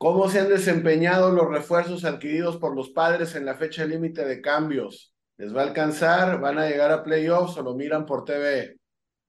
¿Cómo 0.00 0.28
se 0.28 0.38
han 0.38 0.48
desempeñado 0.48 1.32
los 1.32 1.48
refuerzos 1.48 2.04
adquiridos 2.04 2.56
por 2.58 2.72
los 2.76 2.90
padres 2.90 3.34
en 3.34 3.44
la 3.44 3.56
fecha 3.56 3.84
límite 3.84 4.24
de 4.24 4.40
cambios? 4.40 5.12
¿Les 5.36 5.52
va 5.54 5.62
a 5.62 5.64
alcanzar? 5.64 6.40
¿Van 6.40 6.56
a 6.56 6.68
llegar 6.68 6.92
a 6.92 7.02
playoffs 7.02 7.56
o 7.56 7.62
lo 7.62 7.74
miran 7.74 8.06
por 8.06 8.24
TV? 8.24 8.76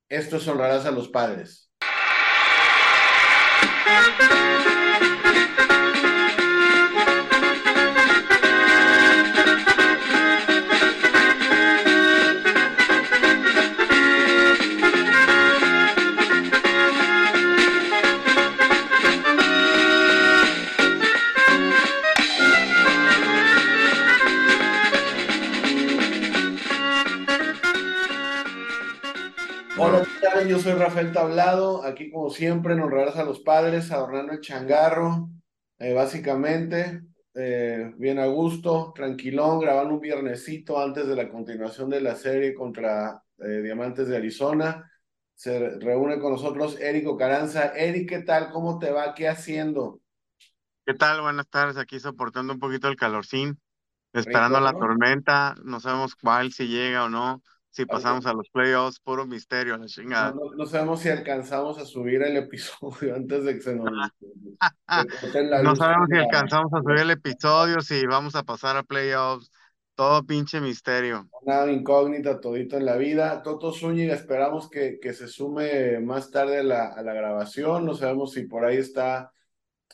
Esto 0.08 0.38
es 0.38 0.48
honrarás 0.48 0.86
a 0.86 0.92
los 0.92 1.10
padres. 1.10 1.72
Yo 30.50 30.58
soy 30.58 30.74
Rafael 30.74 31.14
Tablado, 31.14 31.84
aquí 31.84 32.10
como 32.10 32.32
siempre 32.32 32.74
en 32.74 32.80
Honrarás 32.80 33.18
a 33.18 33.24
los 33.24 33.40
Padres, 33.40 33.92
adornando 33.92 34.34
el 34.34 34.42
changarro, 34.42 35.30
eh, 35.78 35.94
básicamente, 35.94 37.04
eh, 37.36 37.94
bien 37.98 38.18
a 38.18 38.26
gusto, 38.26 38.92
tranquilón, 38.96 39.60
grabando 39.60 39.94
un 39.94 40.00
viernesito 40.00 40.82
antes 40.82 41.06
de 41.08 41.16
la 41.16 41.30
continuación 41.30 41.92
de 41.92 42.02
la 42.02 42.16
serie 42.16 42.56
contra 42.56 43.22
eh, 43.38 43.62
Diamantes 43.62 44.08
de 44.08 44.18
Arizona. 44.18 44.92
Se 45.36 45.78
reúne 45.78 46.20
con 46.20 46.32
nosotros 46.32 46.80
Érico 46.80 47.16
Caranza. 47.16 47.68
Eric, 47.76 48.10
¿qué 48.10 48.20
tal? 48.24 48.50
¿Cómo 48.50 48.80
te 48.80 48.90
va? 48.90 49.14
¿Qué 49.14 49.28
haciendo? 49.28 50.02
¿Qué 50.84 50.96
tal? 50.96 51.22
Buenas 51.22 51.48
tardes, 51.48 51.78
aquí 51.78 52.00
soportando 52.00 52.54
un 52.54 52.60
poquito 52.60 52.88
el 52.88 52.96
calorcín, 52.96 53.60
esperando 54.14 54.58
Rico, 54.58 54.72
la 54.72 54.80
tormenta, 54.80 55.54
no 55.64 55.80
sabemos 55.80 56.16
cuál, 56.16 56.52
si 56.52 56.68
llega 56.68 57.04
o 57.04 57.10
no, 57.10 57.44
si 57.72 57.86
pasamos 57.86 58.26
a 58.26 58.34
los 58.34 58.50
playoffs, 58.50 59.00
puro 59.00 59.26
misterio, 59.26 59.78
la 59.78 59.86
chingada. 59.86 60.32
no, 60.32 60.52
no 60.56 60.66
sabemos 60.66 61.02
si 61.02 61.10
alcanzamos 61.10 61.78
a 61.78 61.86
subir 61.86 62.22
el 62.24 62.38
episodio 62.38 63.16
antes 63.16 63.44
de 63.44 63.56
que 63.56 63.62
se 63.62 63.76
nos 63.76 63.90
No 65.64 65.76
sabemos 65.76 66.08
si 66.10 66.18
alcanzamos 66.18 66.74
a 66.74 66.82
subir 66.82 67.00
el 67.00 67.12
episodio, 67.12 67.82
si 67.82 68.06
vamos 68.06 68.36
a 68.36 68.44
pasar 68.44 68.78
a 68.78 68.84
playoffs, 68.84 69.52
todo 69.96 70.26
pinche 70.26 70.60
misterio. 70.62 71.28
Nada 71.46 71.72
incógnita 71.72 72.40
todito 72.40 72.78
en 72.78 72.86
la 72.86 72.96
vida. 72.98 73.42
Toto 73.42 73.72
Zúñiga, 73.72 74.14
esperamos 74.14 74.70
que, 74.70 75.00
que 75.00 75.14
se 75.14 75.28
sume 75.28 76.00
más 76.00 76.32
tarde 76.32 76.60
a 76.60 76.64
la, 76.64 76.88
a 76.90 77.02
la 77.02 77.14
grabación. 77.14 77.86
No 77.86 77.94
sabemos 77.96 78.34
si 78.34 78.44
por 78.46 78.66
ahí 78.66 78.78
está, 78.78 79.32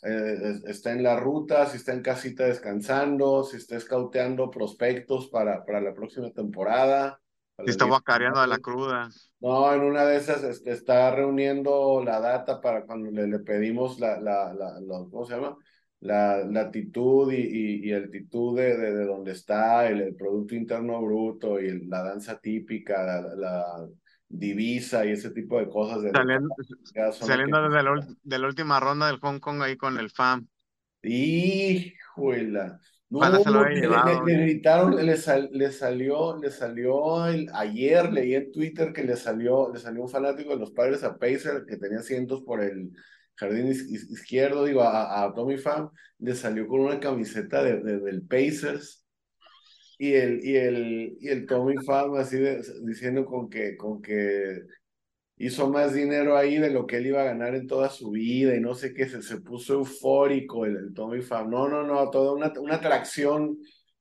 eh, 0.03 0.37
es- 0.43 0.65
está 0.65 0.91
en 0.91 1.03
la 1.03 1.19
ruta, 1.19 1.65
si 1.67 1.77
está 1.77 1.93
en 1.93 2.01
casita 2.01 2.45
descansando, 2.45 3.43
si 3.43 3.57
está 3.57 3.77
escauteando 3.77 4.49
prospectos 4.51 5.27
para, 5.27 5.65
para 5.65 5.81
la 5.81 5.93
próxima 5.93 6.31
temporada. 6.31 7.19
Las 7.57 7.69
está 7.69 7.85
guacareando 7.85 8.41
de 8.41 8.47
la 8.47 8.59
cruda. 8.59 9.09
No, 9.39 9.73
en 9.73 9.81
una 9.81 10.05
de 10.05 10.17
esas 10.17 10.43
este, 10.43 10.71
está 10.71 11.13
reuniendo 11.13 12.03
la 12.03 12.19
data 12.19 12.61
para 12.61 12.85
cuando 12.85 13.11
le, 13.11 13.27
le 13.27 13.39
pedimos 13.39 13.99
la, 13.99 14.19
la, 14.19 14.53
la, 14.53 14.79
la- 14.81 14.97
¿cómo 15.11 15.25
se 15.25 15.35
llama? 15.35 15.57
La 15.99 16.43
latitud 16.45 17.31
y, 17.31 17.37
y, 17.37 17.89
y 17.89 17.93
altitud 17.93 18.57
de, 18.57 18.77
de, 18.77 18.93
de 18.95 19.05
donde 19.05 19.31
está, 19.33 19.87
el, 19.87 20.01
el 20.01 20.15
Producto 20.15 20.55
Interno 20.55 21.01
Bruto 21.01 21.59
y 21.61 21.67
el- 21.67 21.89
la 21.89 22.03
danza 22.03 22.39
típica, 22.39 23.03
la, 23.03 23.21
la 23.35 23.87
divisa 24.27 25.05
y 25.05 25.11
ese 25.11 25.31
tipo 25.31 25.59
de 25.59 25.69
cosas 25.69 26.01
de, 26.01 26.11
Saliendo, 26.13 26.55
que 26.93 27.01
saliendo 27.19 27.61
desde 27.61 27.83
la, 27.83 28.07
de 28.23 28.39
la 28.39 28.47
última 28.47 28.79
ronda 28.79 29.07
del 29.07 29.19
Hong 29.19 29.39
Kong 29.39 29.61
ahí 29.61 29.77
con 29.77 29.97
el 29.99 30.07
FAM. 30.07 30.47
Híjole. 31.03 32.65
No, 33.09 33.19
le, 33.29 33.75
le- 33.75 33.81
llevado. 33.81 34.25
le 34.25 34.33
gritaron, 34.41 35.05
le, 35.05 35.15
sal- 35.15 35.49
le 35.51 35.71
salió, 35.71 36.37
le 36.37 36.49
salió 36.49 37.27
el- 37.27 37.47
ayer, 37.53 38.11
leí 38.11 38.33
en 38.35 38.51
Twitter 38.51 38.91
que 38.93 39.03
le 39.03 39.15
salió, 39.15 39.71
le 39.71 39.79
salió 39.79 40.01
un 40.01 40.09
fanático 40.09 40.49
de 40.51 40.57
los 40.59 40.71
padres 40.71 41.03
a 41.03 41.17
Pacer 41.17 41.65
que 41.67 41.77
tenía 41.77 42.01
cientos 42.01 42.41
por 42.41 42.61
el 42.63 42.91
jardín 43.35 43.67
izquierdo, 43.67 44.65
digo, 44.65 44.81
a, 44.81 45.23
a 45.23 45.33
Tommy 45.33 45.57
Pham, 45.57 45.89
le 46.19 46.35
salió 46.35 46.67
con 46.67 46.79
una 46.81 46.99
camiseta 46.99 47.63
de, 47.63 47.81
de- 47.81 47.99
del 47.99 48.23
Pacers 48.23 49.05
y 49.97 50.13
el, 50.13 50.43
y 50.43 50.55
el, 50.57 51.17
y 51.19 51.27
el 51.29 51.45
Tommy 51.45 51.75
Pham 51.85 52.15
así 52.15 52.37
de- 52.37 52.61
diciendo 52.85 53.25
con 53.25 53.49
que, 53.49 53.77
con 53.77 54.01
que 54.01 54.61
hizo 55.37 55.69
más 55.69 55.93
dinero 55.93 56.37
ahí 56.37 56.57
de 56.57 56.69
lo 56.71 56.85
que 56.87 56.97
él 56.97 57.07
iba 57.07 57.21
a 57.21 57.25
ganar 57.25 57.55
en 57.55 57.67
toda 57.67 57.89
su 57.89 58.11
vida 58.11 58.55
y 58.55 58.59
no 58.61 58.73
sé 58.75 58.93
qué, 58.93 59.07
se, 59.09 59.21
se 59.21 59.37
puso 59.41 59.73
eufórico 59.75 60.65
el, 60.65 60.75
el 60.77 60.93
Tommy 60.93 61.21
Pham. 61.21 61.49
No, 61.49 61.67
no, 61.67 61.83
no, 61.83 62.09
toda 62.09 62.33
una, 62.33 62.53
una 62.59 62.75
atracción, 62.75 63.57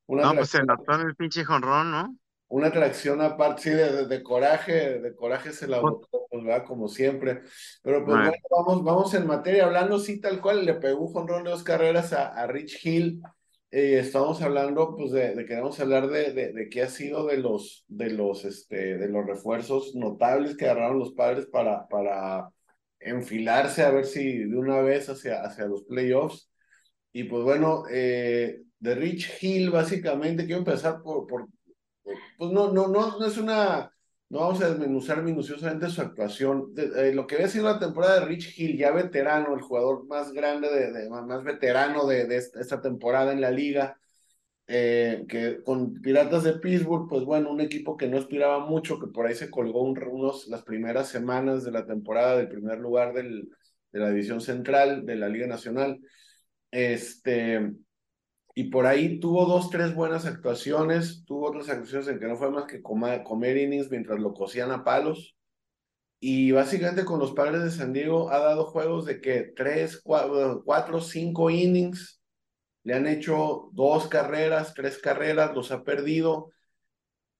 una 0.07 0.23
No, 0.23 0.37
pues 0.37 0.51
se 0.51 0.61
atracción, 0.61 0.65
notó 0.65 0.95
en 0.95 1.03
el 1.03 1.15
pinche 1.15 1.45
jonrón, 1.45 1.91
¿no? 1.93 2.17
una 2.49 2.69
atracción 2.69 3.21
aparte, 3.21 3.63
sí, 3.63 3.71
de, 3.71 3.93
de, 3.93 4.07
de 4.07 4.23
coraje, 4.23 5.01
de 5.01 5.15
coraje 5.17 5.53
se 5.53 5.67
la 5.67 5.81
Pues, 5.81 5.95
botó, 6.01 6.27
pues, 6.31 6.45
¿verdad? 6.45 6.65
Como 6.67 6.89
siempre. 6.89 7.43
Pero 7.83 8.05
pues 8.05 8.21
bueno, 8.21 8.23
bueno, 8.23 8.39
vamos, 8.51 8.85
vamos 8.85 9.15
en 9.15 9.27
materia, 9.27 9.65
hablando 9.67 9.99
sí 9.99 10.21
tal 10.21 10.41
cual, 10.41 10.65
le 10.65 10.75
pegó 10.75 11.07
un 11.07 11.13
jonrón 11.13 11.45
de 11.45 11.51
dos 11.51 11.65
carreras 11.65 12.13
a, 12.13 12.29
a 12.29 12.47
Rich 12.47 12.85
Hill. 12.87 13.23
Eh, 13.77 13.99
estamos 13.99 14.41
hablando, 14.41 14.95
pues, 14.95 15.11
de, 15.11 15.35
de 15.35 15.47
queremos 15.47 15.81
hablar 15.81 16.07
de, 16.09 16.33
de, 16.33 16.69
qué 16.69 16.83
ha 16.83 16.89
sido 16.89 17.27
de 17.27 17.39
los, 17.39 17.85
de 17.89 18.11
los, 18.11 18.45
este, 18.45 18.97
de 18.99 19.09
los 19.09 19.27
refuerzos 19.27 19.97
notables 19.97 20.57
que 20.57 20.67
agarraron 20.67 21.01
los 21.01 21.13
padres 21.13 21.47
para, 21.47 21.89
para 21.89 22.51
enfilarse 23.01 23.83
a 23.83 23.91
ver 23.91 24.05
si 24.07 24.45
de 24.45 24.57
una 24.57 24.81
vez 24.81 25.09
hacia, 25.09 25.43
hacia 25.43 25.67
los 25.67 25.83
playoffs. 25.87 26.49
Y 27.13 27.25
pues 27.25 27.43
bueno, 27.43 27.83
eh, 27.91 28.63
de 28.79 28.95
Rich 28.95 29.43
Hill, 29.43 29.71
básicamente, 29.71 30.45
quiero 30.47 30.61
empezar 30.61 31.03
por, 31.03 31.27
por 31.27 31.49
pues 32.39 32.53
no, 32.53 32.73
no, 32.73 32.87
no, 32.87 33.19
no 33.19 33.27
es 33.27 33.39
una, 33.39 33.94
no 34.31 34.41
vamos 34.41 34.61
a 34.63 34.69
desmenuzar 34.71 35.23
minuciosamente 35.23 35.89
su 35.89 36.01
actuación. 36.01 36.73
Eh, 36.77 37.13
lo 37.15 37.27
que 37.27 37.37
había 37.37 37.49
sido 37.49 37.65
la 37.65 37.79
temporada 37.79 38.21
de 38.21 38.27
Rich 38.27 38.59
Hill, 38.59 38.77
ya 38.77 38.91
veterano, 38.91 39.55
el 39.55 39.61
jugador 39.61 40.07
más 40.07 40.33
grande, 40.33 40.69
de, 40.69 41.09
más 41.11 41.45
veterano 41.45 42.07
de, 42.07 42.37
esta 42.37 42.81
temporada 42.81 43.33
en 43.33 43.41
la 43.41 43.51
liga, 43.51 43.99
eh, 44.67 45.25
que 45.29 45.63
con 45.63 46.01
Piratas 46.01 46.43
de 46.45 46.55
Pittsburgh, 46.55 47.09
pues 47.09 47.25
bueno, 47.25 47.51
un 47.51 47.61
equipo 47.61 47.97
que 47.97 48.09
no 48.09 48.19
aspiraba 48.19 48.61
mucho, 48.67 48.99
que 48.99 49.09
por 49.09 49.27
ahí 49.27 49.35
se 49.35 49.51
colgó 49.51 49.83
un- 49.83 50.03
unos, 50.03 50.49
las 50.49 50.63
primeras 50.63 51.09
semanas 51.09 51.65
de 51.65 51.71
la 51.73 51.87
temporada 51.87 52.37
del 52.37 52.49
primer 52.49 52.79
lugar 52.79 53.13
del, 53.13 53.49
de 53.93 54.01
la 54.01 54.11
división 54.11 54.41
central 54.41 55.07
de 55.07 55.17
la 55.17 55.29
Liga 55.29 55.47
Nacional. 55.47 56.01
Este, 56.71 57.73
y 58.55 58.65
por 58.65 58.87
ahí 58.87 59.19
tuvo 59.21 59.47
dos, 59.47 59.71
tres 59.71 59.95
buenas 59.95 60.27
actuaciones, 60.27 61.25
tuvo 61.27 61.49
otras 61.49 61.69
actuaciones 61.69 62.09
en 62.09 62.21
que 62.21 62.27
no 62.29 62.37
fue 62.37 62.51
más 62.51 62.65
que 62.67 62.83
coma- 62.83 63.25
comer 63.25 63.57
innings 63.57 63.91
mientras 63.91 64.21
lo 64.21 64.33
cosían 64.35 64.71
a 64.71 64.85
palos. 64.85 65.37
Y 66.21 66.53
básicamente 66.53 67.05
con 67.05 67.21
los 67.21 67.33
padres 67.33 67.63
de 67.65 67.71
San 67.71 67.93
Diego 67.93 68.31
ha 68.31 68.39
dado 68.39 68.67
juegos 68.67 69.05
de 69.07 69.21
que 69.21 69.53
tres, 69.57 70.03
cua- 70.05 70.63
cuatro, 70.65 71.01
cinco 71.01 71.51
innings, 71.51 72.21
le 72.85 72.95
han 72.95 73.07
hecho 73.07 73.71
dos 73.73 74.09
carreras, 74.09 74.75
tres 74.75 74.99
carreras, 74.99 75.55
los 75.55 75.73
ha 75.73 75.85
perdido, 75.85 76.51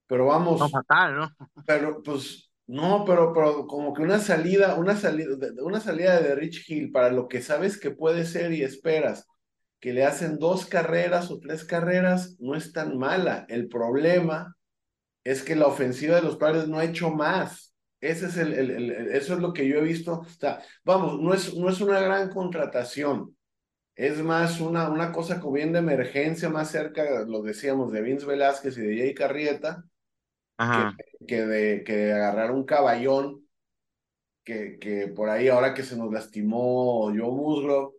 pero 0.07 0.27
no 0.57 0.57
vamos, 0.57 0.69
fatal, 0.69 1.15
¿no? 1.15 1.29
pero 1.65 2.01
pues 2.03 2.51
no, 2.67 3.05
pero, 3.05 3.33
pero 3.33 3.67
como 3.67 3.93
que 3.93 4.01
una 4.03 4.19
salida, 4.19 4.75
una 4.75 4.95
salida, 4.97 5.29
una 5.63 5.79
salida 5.79 6.21
de 6.21 6.35
Rich 6.35 6.69
Hill 6.69 6.91
para 6.91 7.11
lo 7.11 7.27
que 7.27 7.41
sabes 7.41 7.79
que 7.79 7.91
puede 7.91 8.25
ser 8.25 8.53
y 8.53 8.63
esperas 8.63 9.27
que 9.79 9.93
le 9.93 10.05
hacen 10.05 10.39
dos 10.39 10.65
carreras 10.65 11.31
o 11.31 11.39
tres 11.39 11.63
carreras, 11.65 12.35
no 12.39 12.55
es 12.55 12.73
tan 12.73 12.97
mala. 12.97 13.45
El 13.49 13.67
problema 13.67 14.55
es 15.23 15.43
que 15.43 15.55
la 15.55 15.67
ofensiva 15.67 16.15
de 16.17 16.21
los 16.23 16.37
padres 16.37 16.67
no 16.67 16.79
ha 16.79 16.85
hecho 16.85 17.09
más. 17.11 17.73
Ese 18.01 18.27
es 18.27 18.37
el, 18.37 18.53
el- 18.53 18.91
eso 19.13 19.33
es 19.35 19.39
lo 19.39 19.53
que 19.53 19.67
yo 19.67 19.77
he 19.79 19.81
visto. 19.83 20.19
O 20.21 20.25
sea, 20.25 20.61
vamos, 20.83 21.19
no 21.21 21.33
es, 21.33 21.55
no 21.55 21.69
es 21.69 21.81
una 21.81 21.99
gran 21.99 22.29
contratación. 22.29 23.35
Es 23.95 24.19
más 24.23 24.61
una, 24.61 24.89
una 24.89 25.11
cosa 25.11 25.39
como 25.41 25.53
bien 25.55 25.73
de 25.73 25.79
emergencia, 25.79 26.49
más 26.49 26.71
cerca, 26.71 27.25
lo 27.27 27.41
decíamos, 27.43 27.91
de 27.93 28.01
Vince 28.01 28.25
Velázquez 28.25 28.77
y 28.77 28.81
de 28.81 28.97
Jay 28.99 29.13
Carrieta, 29.15 29.85
que, 31.27 31.45
de, 31.45 31.83
que 31.83 31.93
de 31.95 32.13
agarrar 32.13 32.51
un 32.51 32.65
caballón 32.65 33.47
que, 34.43 34.77
que 34.79 35.07
por 35.09 35.29
ahí, 35.29 35.47
ahora 35.49 35.73
que 35.73 35.83
se 35.83 35.97
nos 35.97 36.11
lastimó 36.11 37.05
Joe 37.05 37.17
Musgrove, 37.31 37.95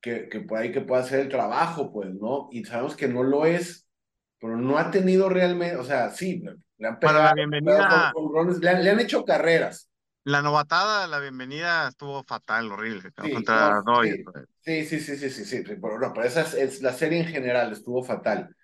que, 0.00 0.28
que 0.28 0.40
por 0.40 0.58
ahí 0.58 0.72
que 0.72 0.80
pueda 0.82 1.02
hacer 1.02 1.20
el 1.20 1.28
trabajo, 1.28 1.92
pues, 1.92 2.12
¿no? 2.14 2.48
Y 2.52 2.64
sabemos 2.64 2.96
que 2.96 3.08
no 3.08 3.22
lo 3.22 3.46
es, 3.46 3.88
pero 4.38 4.56
no 4.56 4.78
ha 4.78 4.90
tenido 4.90 5.28
realmente, 5.28 5.76
o 5.76 5.84
sea, 5.84 6.10
sí, 6.10 6.42
le 6.78 6.88
han 6.88 6.98
pegado, 6.98 7.24
la 7.24 7.34
con, 7.64 7.86
bienvenida, 7.90 8.12
con 8.12 8.32
rones, 8.32 8.58
le 8.58 8.70
han, 8.70 8.84
le 8.84 8.90
han 8.90 9.00
hecho 9.00 9.24
carreras. 9.24 9.90
la 10.24 10.42
novatada, 10.42 11.06
la 11.06 11.18
bienvenida 11.20 11.88
estuvo 11.88 12.22
fatal, 12.24 12.70
horrible, 12.72 13.12
Contra 13.30 13.82
no, 13.82 14.02
sí, 14.02 14.16
pues. 14.24 14.46
sí, 14.60 14.84
sí, 14.84 15.00
sí, 15.00 15.16
sí, 15.16 15.30
sí, 15.30 15.44
sí, 15.44 15.62
pero 15.64 15.98
no, 15.98 16.12
pero 16.12 16.26
esa 16.26 16.42
es, 16.42 16.54
es 16.54 16.82
la 16.82 16.92
serie 16.92 17.20
en 17.20 17.26
general, 17.26 17.72
estuvo 17.72 18.02
fatal. 18.02 18.54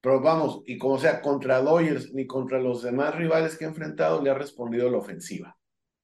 Pero 0.00 0.20
vamos, 0.20 0.62
y 0.66 0.78
como 0.78 0.98
sea, 0.98 1.22
contra 1.22 1.60
Dodgers 1.62 2.12
ni 2.14 2.26
contra 2.26 2.60
los 2.60 2.82
demás 2.82 3.14
rivales 3.16 3.56
que 3.58 3.64
ha 3.64 3.68
enfrentado 3.68 4.22
le 4.22 4.30
ha 4.30 4.34
respondido 4.34 4.90
la 4.90 4.98
ofensiva. 4.98 5.56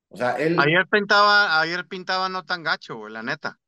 O 0.09 0.17
sea, 0.17 0.33
él, 0.39 0.59
Ayer 0.59 0.87
pintaba, 0.89 1.61
ayer 1.61 1.87
pintaba 1.89 2.29
no 2.29 2.45
tan 2.45 2.63
gacho, 2.63 2.97
güey, 2.99 3.13
la 3.13 3.23
neta. 3.25 3.59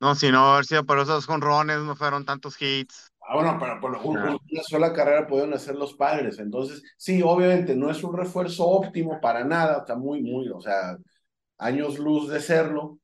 No, 0.00 0.14
si 0.14 0.30
no 0.30 0.52
haber 0.52 0.66
sido 0.66 0.84
por 0.86 0.98
esos 0.98 1.26
jonrones, 1.26 1.78
no 1.80 1.96
fueron 1.96 2.24
tantos 2.24 2.60
hits. 2.60 3.12
Ah, 3.26 3.34
bueno, 3.36 3.56
pero 3.58 3.80
por 3.80 3.92
un- 4.04 4.38
una 4.50 4.62
sola 4.68 4.92
carrera 4.92 5.26
pudieron 5.26 5.54
hacer 5.54 5.74
los 5.76 5.94
padres. 5.94 6.38
Entonces, 6.38 6.82
sí, 6.96 7.22
obviamente 7.22 7.74
no 7.74 7.90
es 7.90 8.04
un 8.04 8.16
refuerzo 8.16 8.66
óptimo 8.66 9.20
para 9.20 9.44
nada, 9.44 9.78
está 9.78 9.96
muy, 9.96 10.22
muy, 10.22 10.48
o 10.50 10.60
sea, 10.60 10.96
años 11.58 11.98
luz 11.98 12.28
de 12.30 12.40
serlo, 12.40 12.98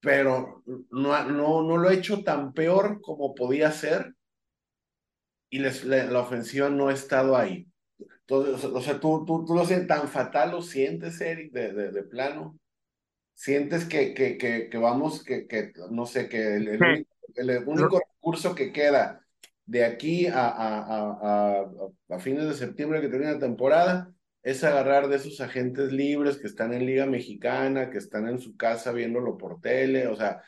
pero 0.00 0.62
no, 0.90 1.24
no, 1.24 1.62
no 1.62 1.76
lo 1.78 1.88
ha 1.88 1.94
hecho 1.94 2.24
tan 2.24 2.52
peor 2.54 3.00
como 3.02 3.34
podía 3.34 3.72
ser 3.72 4.14
y 5.50 5.58
les, 5.58 5.84
la, 5.84 6.04
la 6.06 6.20
ofensiva 6.20 6.68
no 6.70 6.88
ha 6.88 6.92
estado 6.92 7.36
ahí. 7.36 7.66
Entonces, 8.22 8.64
o 8.66 8.80
sea, 8.82 9.00
tú, 9.00 9.24
tú, 9.26 9.44
tú 9.46 9.54
lo 9.54 9.64
sientes 9.66 9.88
tan 9.88 10.08
fatal, 10.08 10.52
lo 10.52 10.62
sientes, 10.62 11.20
Eric, 11.20 11.52
de, 11.52 11.72
de, 11.72 11.92
de 11.92 12.02
plano. 12.04 12.58
Sientes 13.38 13.84
que, 13.84 14.14
que, 14.14 14.36
que, 14.36 14.68
que 14.68 14.78
vamos, 14.78 15.22
que, 15.22 15.46
que, 15.46 15.72
no 15.92 16.06
sé, 16.06 16.28
que 16.28 16.56
el, 16.56 16.66
el 16.66 16.82
único, 16.82 17.10
el 17.36 17.68
único 17.68 18.00
recurso 18.00 18.52
que 18.52 18.72
queda 18.72 19.24
de 19.64 19.84
aquí 19.84 20.26
a, 20.26 20.48
a, 20.48 21.60
a, 21.60 21.70
a, 22.10 22.18
fines 22.18 22.46
de 22.48 22.54
septiembre 22.54 23.00
que 23.00 23.06
termina 23.06 23.34
la 23.34 23.38
temporada 23.38 24.12
es 24.42 24.64
agarrar 24.64 25.06
de 25.06 25.14
esos 25.14 25.40
agentes 25.40 25.92
libres 25.92 26.38
que 26.38 26.48
están 26.48 26.74
en 26.74 26.84
Liga 26.84 27.06
Mexicana, 27.06 27.90
que 27.90 27.98
están 27.98 28.26
en 28.26 28.40
su 28.40 28.56
casa 28.56 28.90
viéndolo 28.90 29.38
por 29.38 29.60
tele, 29.60 30.08
o 30.08 30.16
sea, 30.16 30.42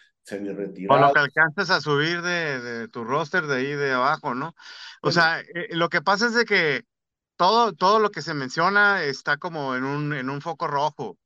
O 0.89 0.99
lo 0.99 1.13
semi-retirados. 1.13 1.13
que 1.13 1.21
alcances 1.21 1.71
a 1.71 1.81
subir 1.81 2.23
de, 2.23 2.61
de 2.61 2.89
tu 2.89 3.05
roster 3.05 3.47
de 3.47 3.57
ahí 3.57 3.73
de 3.73 3.93
abajo, 3.93 4.35
¿no? 4.35 4.57
O 5.01 5.13
sea, 5.13 5.39
eh, 5.41 5.69
lo 5.71 5.89
que 5.91 6.03
pasa 6.03 6.27
es 6.27 6.35
de 6.35 6.45
que 6.45 6.83
todo, 7.37 7.73
todo 7.73 8.01
lo 8.01 8.11
que 8.11 8.21
se 8.21 8.35
menciona 8.35 9.05
está 9.05 9.37
como 9.37 9.77
en 9.77 9.85
un, 9.85 10.13
en 10.13 10.29
un 10.29 10.41
foco 10.41 10.67
rojo. 10.67 11.19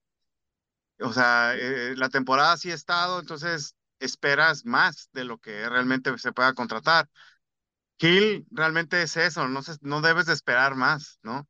O 1.00 1.12
sea, 1.12 1.55
eh, 1.56 1.94
la 1.96 2.08
temporada 2.08 2.56
sí 2.56 2.70
ha 2.70 2.75
estado, 2.75 3.20
entonces 3.20 3.76
esperas 4.00 4.64
más 4.64 5.11
de 5.12 5.25
lo 5.25 5.38
que 5.38 5.69
realmente 5.69 6.17
se 6.19 6.32
pueda 6.32 6.55
contratar. 6.55 7.08
Hill 7.99 8.46
realmente 8.50 9.02
es 9.02 9.17
eso, 9.17 9.49
no, 9.49 9.62
se- 9.62 9.76
no 9.82 10.00
debes 10.02 10.26
de 10.26 10.35
esperar 10.35 10.75
más, 10.76 11.19
¿no? 11.23 11.49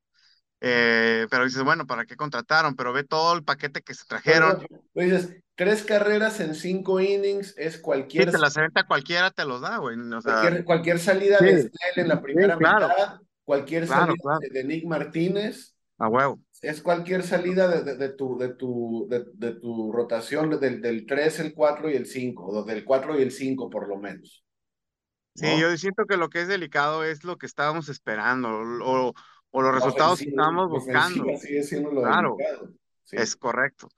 Eh, 0.61 1.27
pero 1.31 1.45
dices, 1.47 1.65
bueno, 1.65 1.87
¿para 1.87 2.07
qué 2.07 2.17
contrataron? 2.17 2.77
Pero 2.77 2.93
ve 2.95 3.05
todo 3.05 3.35
el 3.35 3.45
paquete 3.45 3.83
que 3.83 3.95
se 3.95 4.07
pero, 4.25 4.59
trajeron. 4.59 4.65
tú 4.95 5.01
dices, 5.01 5.37
tres 5.55 5.83
carreras 5.85 6.41
en 6.41 6.55
cinco 6.55 7.01
innings 7.01 7.55
es 7.59 7.79
Sí, 8.17 8.27
cualquier 8.27 8.31
te 8.31 8.39
las 8.39 8.57
aventa 8.57 8.87
cualquiera, 8.87 9.31
te 9.31 9.45
los 9.45 9.61
da, 9.61 9.79
güey. 9.79 9.99
O 10.13 10.21
sea, 10.21 10.51
Cualquier, 10.51 10.65
cualquier 10.65 10.99
salida 10.99 11.41
Sí, 11.41 11.47
de 11.47 11.57
Snell 11.59 11.73
en 12.05 12.09
la 12.09 12.23
sí, 12.35 12.41
primera 12.43 12.57
claro. 12.59 12.95
mitad, 12.97 13.21
cualquier 13.45 13.87
claro, 13.87 14.17
salida 14.17 14.17
claro, 14.19 14.47
de, 14.49 14.49
de 14.51 14.65
Nick 14.65 14.85
Martínez, 14.87 15.75
a 15.99 16.09
huevo. 16.09 16.41
Es 16.65 16.83
cualquier 16.83 17.23
salida 17.23 17.69
de, 17.69 17.83
de- 17.85 17.97
de 17.97 18.09
tu, 18.11 18.39
de, 18.39 18.49
tu, 18.55 19.07
de, 19.09 19.25
de 19.35 19.53
tu 19.61 19.93
rotación 19.93 20.59
del, 20.61 20.81
del 20.81 21.07
3, 21.07 21.41
el 21.41 21.55
4 21.55 21.91
y 21.91 21.95
el 21.95 22.07
5, 22.07 22.47
o 22.47 22.65
del 22.65 22.85
4 22.85 23.19
y 23.19 23.23
el 23.23 23.31
5 23.31 23.71
por 23.71 23.89
lo 23.89 23.97
menos. 23.99 24.45
Sí, 25.35 25.47
yo 25.59 25.77
siento 25.77 26.07
que 26.07 26.17
lo 26.17 26.29
que 26.29 26.43
es 26.43 26.49
delicado 26.49 27.03
es 27.03 27.25
lo 27.25 27.37
que 27.39 27.47
estábamos 27.47 27.89
esperando 27.89 28.49
o, 28.85 29.13
o 29.51 29.63
los 29.63 29.75
resultados 29.75 30.21
que 30.21 30.29
estábamos 30.29 30.69
buscando. 30.71 31.25
lo 31.25 32.03
Claro. 32.03 32.37
Sí. 33.05 33.17
es 33.17 33.37
correcto. 33.37 33.89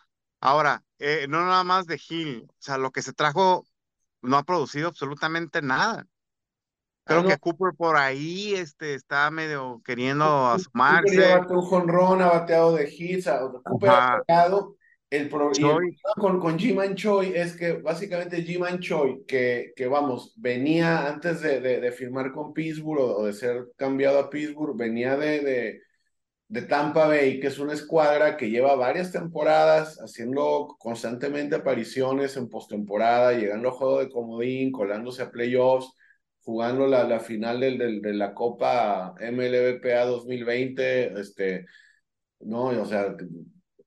Ahora, 0.40 0.82
eh, 0.98 1.26
no 1.28 1.40
nada 1.44 1.62
más 1.64 1.86
de 1.86 2.00
Hill, 2.08 2.46
o 2.48 2.54
sea, 2.58 2.78
lo 2.78 2.90
que 2.90 3.02
se 3.02 3.12
trajo 3.12 3.66
no 4.22 4.36
ha 4.38 4.44
producido 4.44 4.88
absolutamente 4.88 5.60
nada. 5.62 6.06
Ah, 7.08 7.20
Creo 7.20 7.23
no, 7.23 7.29
que 7.29 7.38
Cooper 7.38 7.73
por 7.75 7.97
ahí 7.97 8.55
este, 8.55 8.94
está 8.94 9.31
medio 9.31 9.81
queriendo 9.85 10.25
Cooper 10.25 11.17
ya 11.17 11.37
asomarse. 11.37 11.55
un 11.55 11.62
jonrón, 11.62 12.23
ha 12.23 12.29
bateado 12.29 12.75
de 12.75 12.88
hits, 12.93 13.26
a- 13.29 13.41
Cooper 13.64 13.91
ha 13.91 14.23
pegado. 14.26 14.76
El 15.08 15.29
pro- 15.29 15.53
y 15.56 15.62
el 15.62 15.62
Choi, 15.62 15.73
problema 15.73 16.14
con, 16.17 16.41
con 16.41 16.58
Jiman 16.58 16.94
Choi 16.97 17.32
es 17.35 17.56
que 17.56 17.75
básicamente 17.75 18.43
Jiman 18.43 18.81
Choi, 18.81 19.25
que, 19.26 19.73
que 19.76 19.87
vamos, 19.87 20.35
venía 20.37 21.06
antes 21.06 21.41
de, 21.43 21.61
de, 21.61 21.81
de 21.81 21.93
firmar 21.93 22.32
con 22.32 22.53
Pittsburgh 22.53 23.00
o, 23.00 23.17
o 23.19 23.26
de 23.26 23.32
ser 23.32 23.69
cambiado 23.76 24.19
a 24.19 24.29
Pittsburgh, 24.29 24.76
venía 24.76 25.17
de, 25.17 25.41
de, 25.43 25.82
de 26.49 26.62
Tampa 26.62 27.06
Bay, 27.09 27.38
que 27.41 27.47
es 27.49 27.59
una 27.61 27.73
escuadra 27.73 28.37
que 28.37 28.50
lleva 28.50 28.75
varias 28.75 29.12
temporadas 29.12 29.99
haciendo 30.00 30.76
constantemente 30.79 31.56
apariciones 31.56 32.37
en 32.37 32.49
postemporada, 32.49 33.32
llegando 33.32 33.69
a 33.69 33.73
juego 33.73 34.00
de 34.00 34.11
comodín, 34.11 34.73
colándose 34.73 35.23
a 35.23 35.31
playoffs, 35.31 35.93
jugando 36.46 36.87
la, 36.87 37.04
la 37.04 37.19
final 37.20 37.60
del, 37.60 37.76
del, 37.76 38.00
de 38.00 38.14
la 38.14 38.32
Copa 38.32 39.14
MLBPA 39.20 40.04
2020, 40.06 41.20
este, 41.20 41.66
no, 42.40 42.66
o 42.66 42.84
sea, 42.87 43.16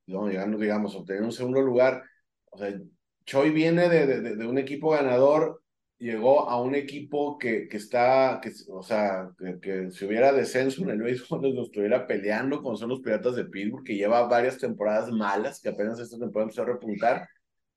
no, 0.08 0.28
llegando, 0.28 0.58
digamos, 0.58 0.94
obtener 0.96 1.24
un 1.24 1.32
segundo 1.32 1.62
lugar. 1.62 2.04
O 2.52 2.58
sea, 2.58 2.78
Choi 3.26 3.52
viene 3.52 3.88
de, 3.88 4.08
de, 4.08 4.36
de 4.36 4.46
un 4.48 4.58
equipo 4.58 4.92
ganador, 4.92 5.64
llegó 6.00 6.50
a 6.50 6.62
un 6.62 6.76
equipo 6.76 7.38
que, 7.38 7.70
que 7.70 7.78
está, 7.78 8.42
que, 8.44 8.52
o 8.70 8.84
sea, 8.84 9.32
que, 9.38 9.60
que 9.62 9.92
si 9.92 10.06
hubiera 10.06 10.34
descenso 10.34 10.82
en 10.84 10.90
el 10.90 11.02
béisbol, 11.02 11.56
lo 11.56 11.64
estuviera 11.64 12.06
peleando 12.08 12.62
con 12.62 12.76
son 12.76 12.90
los 12.90 13.00
Piratas 13.00 13.36
de 13.38 13.46
Pittsburgh, 13.46 13.86
que 13.86 13.96
lleva 13.96 14.28
varias 14.28 14.58
temporadas 14.58 15.12
malas, 15.12 15.62
que 15.62 15.70
apenas 15.70 15.98
esta 16.00 16.20
temporada 16.20 16.44
empezó 16.46 16.64
a 16.64 16.66
repuntar, 16.66 17.30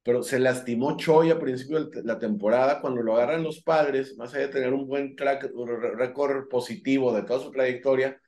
pero 0.03 0.23
se 0.23 0.39
lastimó 0.41 0.97
Choi 0.97 1.31
a 1.31 1.39
principio 1.39 1.85
de 1.85 2.03
la 2.03 2.19
temporada, 2.19 2.81
cuando 2.81 3.03
lo 3.03 3.15
agarran 3.15 3.43
los 3.43 3.63
padres, 3.63 4.17
más 4.17 4.35
allá 4.35 4.47
de 4.47 4.53
tener 4.53 4.73
un 4.73 4.87
buen 4.89 5.17
récord 5.17 6.49
positivo 6.49 7.15
de 7.15 7.23
toda 7.23 7.41
su 7.41 7.51
trayectoria, 7.51 8.21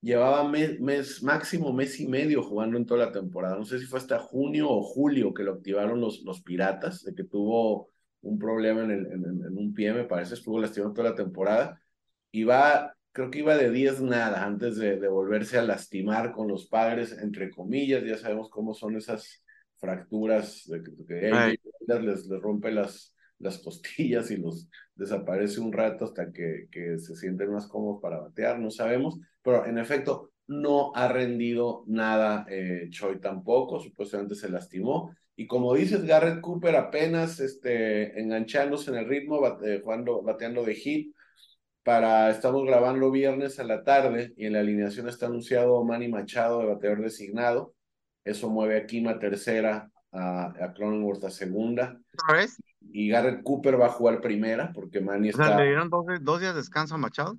llevaba 0.00 0.48
mes, 0.48 0.80
mes, 0.80 1.22
máximo 1.22 1.72
mes 1.72 2.00
y 2.00 2.08
medio 2.08 2.42
jugando 2.42 2.78
en 2.78 2.86
toda 2.86 3.06
la 3.06 3.12
temporada. 3.12 3.56
No 3.56 3.64
sé 3.64 3.78
si 3.78 3.86
fue 3.86 3.98
hasta 3.98 4.18
junio 4.18 4.70
o 4.70 4.82
julio 4.82 5.34
que 5.34 5.42
lo 5.42 5.54
activaron 5.54 6.00
los, 6.00 6.22
los 6.24 6.42
Piratas, 6.42 7.04
de 7.04 7.14
que 7.14 7.24
tuvo 7.24 7.90
un 8.22 8.38
problema 8.38 8.82
en, 8.84 8.90
el, 8.90 9.06
en 9.06 9.58
un 9.58 9.74
pie, 9.74 9.92
me 9.92 10.04
parece, 10.04 10.34
estuvo 10.34 10.58
lastimado 10.58 10.94
toda 10.94 11.10
la 11.10 11.16
temporada. 11.16 11.80
Y 12.30 12.44
va, 12.44 12.94
creo 13.12 13.30
que 13.30 13.40
iba 13.40 13.56
de 13.56 13.70
10 13.70 14.00
nada 14.02 14.44
antes 14.44 14.76
de, 14.76 14.98
de 14.98 15.08
volverse 15.08 15.58
a 15.58 15.62
lastimar 15.62 16.32
con 16.32 16.48
los 16.48 16.66
padres, 16.68 17.12
entre 17.20 17.50
comillas, 17.50 18.04
ya 18.04 18.16
sabemos 18.16 18.48
cómo 18.50 18.74
son 18.74 18.96
esas 18.96 19.42
fracturas 19.78 20.64
de 20.66 20.82
que, 20.82 20.90
que 21.06 21.58
les, 22.00 22.26
les 22.26 22.40
rompe 22.40 22.70
las, 22.70 23.14
las 23.38 23.58
costillas 23.58 24.30
y 24.30 24.36
los 24.36 24.68
desaparece 24.94 25.60
un 25.60 25.72
rato 25.72 26.04
hasta 26.04 26.32
que, 26.32 26.66
que 26.70 26.98
se 26.98 27.14
sienten 27.14 27.52
más 27.52 27.66
cómodos 27.66 28.00
para 28.02 28.20
batear, 28.20 28.58
no 28.58 28.70
sabemos, 28.70 29.18
pero 29.42 29.64
en 29.66 29.78
efecto 29.78 30.32
no 30.48 30.92
ha 30.94 31.08
rendido 31.08 31.84
nada 31.86 32.46
eh, 32.48 32.88
Choi 32.90 33.20
tampoco, 33.20 33.78
supuestamente 33.80 34.34
se 34.34 34.48
lastimó. 34.48 35.14
Y 35.36 35.46
como 35.46 35.74
dices, 35.74 36.04
Garrett 36.04 36.40
Cooper 36.40 36.74
apenas 36.74 37.38
este, 37.38 38.18
enganchándose 38.20 38.90
en 38.90 38.96
el 38.96 39.08
ritmo, 39.08 39.40
bate, 39.40 39.80
jugando, 39.80 40.22
bateando 40.22 40.64
de 40.64 40.74
hit. 40.74 41.14
Para, 41.84 42.30
estamos 42.30 42.66
grabando 42.66 43.10
viernes 43.10 43.58
a 43.60 43.64
la 43.64 43.84
tarde 43.84 44.34
y 44.36 44.46
en 44.46 44.54
la 44.54 44.60
alineación 44.60 45.08
está 45.08 45.26
anunciado 45.26 45.82
Manny 45.84 46.08
Machado 46.08 46.60
de 46.60 46.66
bateador 46.66 47.02
designado. 47.02 47.74
Eso 48.28 48.50
mueve 48.50 48.76
a 48.76 48.86
Kima 48.86 49.18
tercera, 49.18 49.90
a, 50.12 50.46
a 50.46 50.72
Cronenworth 50.74 51.24
a 51.24 51.30
segunda. 51.30 51.98
¿Otra 52.12 52.36
vez? 52.38 52.56
Y 52.92 53.08
Garrett 53.08 53.42
Cooper 53.42 53.80
va 53.80 53.86
a 53.86 53.90
jugar 53.90 54.20
primera 54.20 54.72
porque 54.72 55.00
Manny 55.00 55.30
O 55.30 55.32
sea, 55.32 55.46
está. 55.46 55.58
¿le 55.58 55.66
dieron 55.66 55.88
dos, 55.88 56.04
dos 56.20 56.40
días 56.40 56.54
de 56.54 56.60
descanso 56.60 56.94
a 56.94 56.98
Machado? 56.98 57.38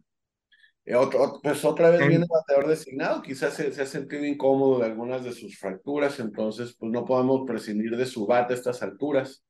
Eh, 0.86 0.96
otro, 0.96 1.40
pues 1.44 1.64
otra 1.66 1.92
vez 1.92 2.02
En- 2.02 2.10
viene 2.10 2.26
bateador 2.28 2.68
designado, 2.68 3.22
quizás 3.22 3.54
se, 3.54 3.72
se, 3.72 3.82
ha 3.82 3.86
sentido 3.86 4.26
incómodo 4.26 4.80
de 4.80 4.86
algunas 4.86 5.24
de 5.24 5.34
sus 5.34 5.58
fracturas, 5.60 6.20
entonces 6.20 6.76
pues 6.80 6.92
no 6.92 7.06
podemos 7.06 7.42
prescindir 7.46 7.96
de 7.96 8.06
su 8.06 8.26
bate 8.26 8.54
a 8.54 8.58
estas 8.58 8.82
alturas, 8.82 9.44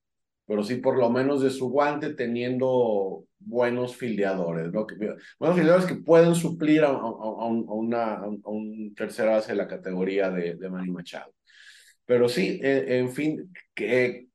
pero 0.49 0.63
sí 0.63 0.77
por 0.77 0.97
lo 0.97 1.11
menos 1.11 1.43
de 1.43 1.51
su 1.51 1.69
guante 1.69 2.15
teniendo 2.15 3.25
buenos 3.37 3.95
fildeadores, 3.95 4.73
¿no? 4.73 4.87
Que, 4.87 4.95
buenos 5.39 5.57
fildeadores 5.59 5.85
que 5.87 5.95
pueden 5.97 6.33
suplir 6.33 6.83
a, 6.83 6.87
a, 6.89 6.91
a, 6.93 7.45
un, 7.45 7.67
a 7.69 7.73
una, 7.73 8.13
a 8.15 8.49
un 8.49 8.95
tercera 8.95 9.33
base 9.33 9.51
de 9.51 9.59
la 9.59 9.67
categoría 9.67 10.31
de, 10.31 10.55
de 10.55 10.69
Manny 10.71 10.89
Machado. 10.91 11.35
Pero 12.05 12.27
sí, 12.27 12.59
eh, 12.63 12.97
en 12.99 13.11
fin, 13.11 13.53
que 13.75 14.27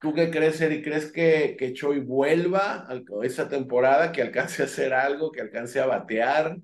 ¿Tú 0.00 0.14
qué 0.14 0.30
crees, 0.30 0.60
Eric? 0.60 0.84
¿Crees 0.84 1.10
que, 1.10 1.56
que 1.58 1.72
Choi 1.72 2.00
vuelva 2.00 2.86
a 2.88 3.02
esa 3.24 3.48
temporada, 3.48 4.12
que 4.12 4.22
alcance 4.22 4.62
a 4.62 4.66
hacer 4.66 4.92
algo, 4.94 5.32
que 5.32 5.40
alcance 5.40 5.80
a 5.80 5.86
batear? 5.86 6.56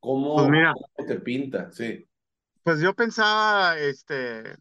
¿Cómo, 0.00 0.36
Pues 0.36 0.48
mira. 0.48 0.72
cómo 0.72 1.08
te 1.08 1.20
pinta? 1.20 1.70
Sí. 1.72 2.06
Pues 2.62 2.80
yo 2.80 2.94
pensaba, 2.94 3.78
este, 3.78 4.56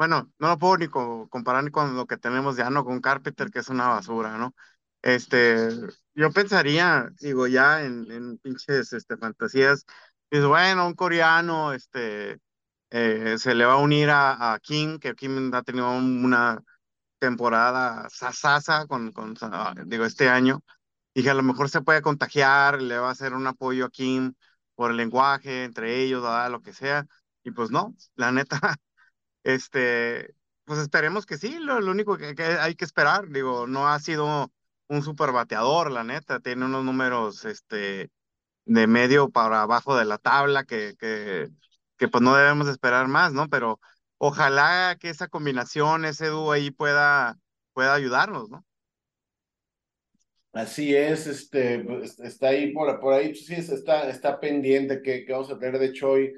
bueno, 0.00 0.32
no 0.40 0.48
lo 0.50 0.58
puedo 0.58 0.78
ni 0.78 0.88
co- 0.88 1.28
comparar 1.30 1.64
ni 1.64 1.70
con 1.72 1.96
lo 1.96 2.06
que 2.08 2.18
tenemos 2.18 2.56
ya, 2.58 2.70
¿no? 2.70 2.84
Con 2.86 3.00
Carpenter, 3.02 3.50
que 3.52 3.60
es 3.60 3.70
una 3.70 3.88
basura, 3.88 4.38
¿no? 4.38 4.54
Este, 5.02 5.68
yo 6.14 6.32
pensaría, 6.32 7.08
digo, 7.20 7.46
ya 7.48 7.82
en, 7.84 8.10
en 8.12 8.38
pinches 8.38 8.92
este, 8.94 9.16
fantasías, 9.18 9.86
dices, 10.30 10.46
bueno, 10.48 10.86
un 10.88 10.94
coreano, 10.94 11.74
este, 11.74 12.38
eh, 12.90 13.36
se 13.38 13.54
le 13.54 13.66
va 13.66 13.74
a 13.74 13.76
unir 13.78 14.10
a, 14.10 14.54
a 14.54 14.58
Kim, 14.60 14.98
que 14.98 15.14
Kim 15.14 15.52
ha 15.54 15.62
tenido 15.62 15.90
un- 15.92 16.24
una 16.24 16.62
temporada 17.18 18.08
sasasa 18.10 18.86
con, 18.86 19.12
con, 19.12 19.34
ah, 19.42 19.74
digo, 19.86 20.04
este 20.04 20.28
año, 20.28 20.62
y 21.14 21.22
que 21.22 21.30
a 21.30 21.34
lo 21.34 21.42
mejor 21.42 21.68
se 21.70 21.82
puede 21.82 22.02
contagiar, 22.02 22.82
le 22.82 22.98
va 22.98 23.08
a 23.08 23.12
hacer 23.12 23.34
un 23.34 23.46
apoyo 23.46 23.86
a 23.86 23.90
Kim 23.90 24.34
por 24.74 24.90
el 24.92 24.96
lenguaje 24.98 25.64
entre 25.64 26.02
ellos, 26.02 26.22
¿verdad? 26.22 26.50
lo 26.50 26.62
que 26.62 26.72
sea, 26.72 27.06
y 27.44 27.50
pues 27.52 27.70
no, 27.70 27.94
la 28.16 28.32
neta, 28.32 28.60
este, 29.44 30.34
pues 30.64 30.78
esperemos 30.80 31.26
que 31.26 31.38
sí, 31.38 31.58
lo, 31.58 31.80
lo 31.80 31.90
único 31.90 32.16
que, 32.16 32.34
hay 32.60 32.74
que 32.74 32.84
esperar, 32.84 33.28
digo, 33.28 33.66
no 33.66 33.88
ha 33.88 33.98
sido 33.98 34.52
un 34.88 35.02
super 35.02 35.32
bateador, 35.32 35.90
la 35.90 36.04
neta, 36.04 36.40
tiene 36.40 36.64
unos 36.64 36.84
números, 36.84 37.44
este, 37.44 38.10
de 38.64 38.86
medio 38.86 39.30
para 39.30 39.62
abajo 39.62 39.96
de 39.96 40.04
la 40.04 40.18
tabla 40.18 40.64
que, 40.64 40.94
que, 40.98 41.48
que 41.96 42.08
pues 42.08 42.22
no 42.22 42.36
debemos 42.36 42.68
esperar 42.68 43.08
más, 43.08 43.32
¿no? 43.32 43.48
Pero 43.48 43.80
ojalá 44.18 44.96
que 45.00 45.08
esa 45.10 45.28
combinación, 45.28 46.04
ese 46.04 46.28
dúo 46.28 46.52
ahí 46.52 46.70
pueda, 46.70 47.38
pueda 47.72 47.94
ayudarnos, 47.94 48.48
¿no? 48.50 48.64
Así 50.52 50.94
es, 50.94 51.26
este, 51.26 51.78
pues, 51.80 52.18
está 52.20 52.48
ahí 52.48 52.72
por, 52.72 52.98
por 53.00 53.14
ahí, 53.14 53.28
pues, 53.28 53.46
sí, 53.46 53.54
está, 53.54 54.08
está 54.08 54.40
pendiente 54.40 55.00
que, 55.00 55.24
que 55.24 55.32
vamos 55.32 55.50
a 55.50 55.58
tener 55.58 55.78
de 55.78 55.92
Choi 55.92 56.32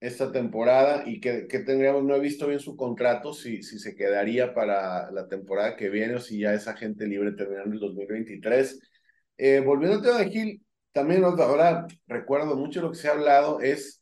esta 0.00 0.32
temporada 0.32 1.04
y 1.06 1.20
que, 1.20 1.46
que 1.46 1.60
tendríamos, 1.60 2.04
no 2.04 2.16
he 2.16 2.20
visto 2.20 2.46
bien 2.46 2.60
su 2.60 2.74
contrato, 2.76 3.34
si, 3.34 3.62
si 3.62 3.78
se 3.78 3.94
quedaría 3.94 4.54
para 4.54 5.10
la 5.10 5.28
temporada 5.28 5.76
que 5.76 5.90
viene 5.90 6.14
o 6.14 6.20
si 6.20 6.40
ya 6.40 6.54
es 6.54 6.66
agente 6.66 7.06
libre 7.06 7.32
terminando 7.32 7.74
el 7.74 7.80
2023. 7.80 8.80
Eh, 9.36 9.60
volviendo 9.60 9.98
al 9.98 10.02
tema 10.02 10.18
de 10.18 10.30
Gil, 10.30 10.62
también 10.92 11.22
ahora 11.24 11.86
recuerdo 12.06 12.56
mucho 12.56 12.80
lo 12.80 12.90
que 12.90 12.98
se 12.98 13.08
ha 13.08 13.12
hablado, 13.12 13.60
es 13.60 14.00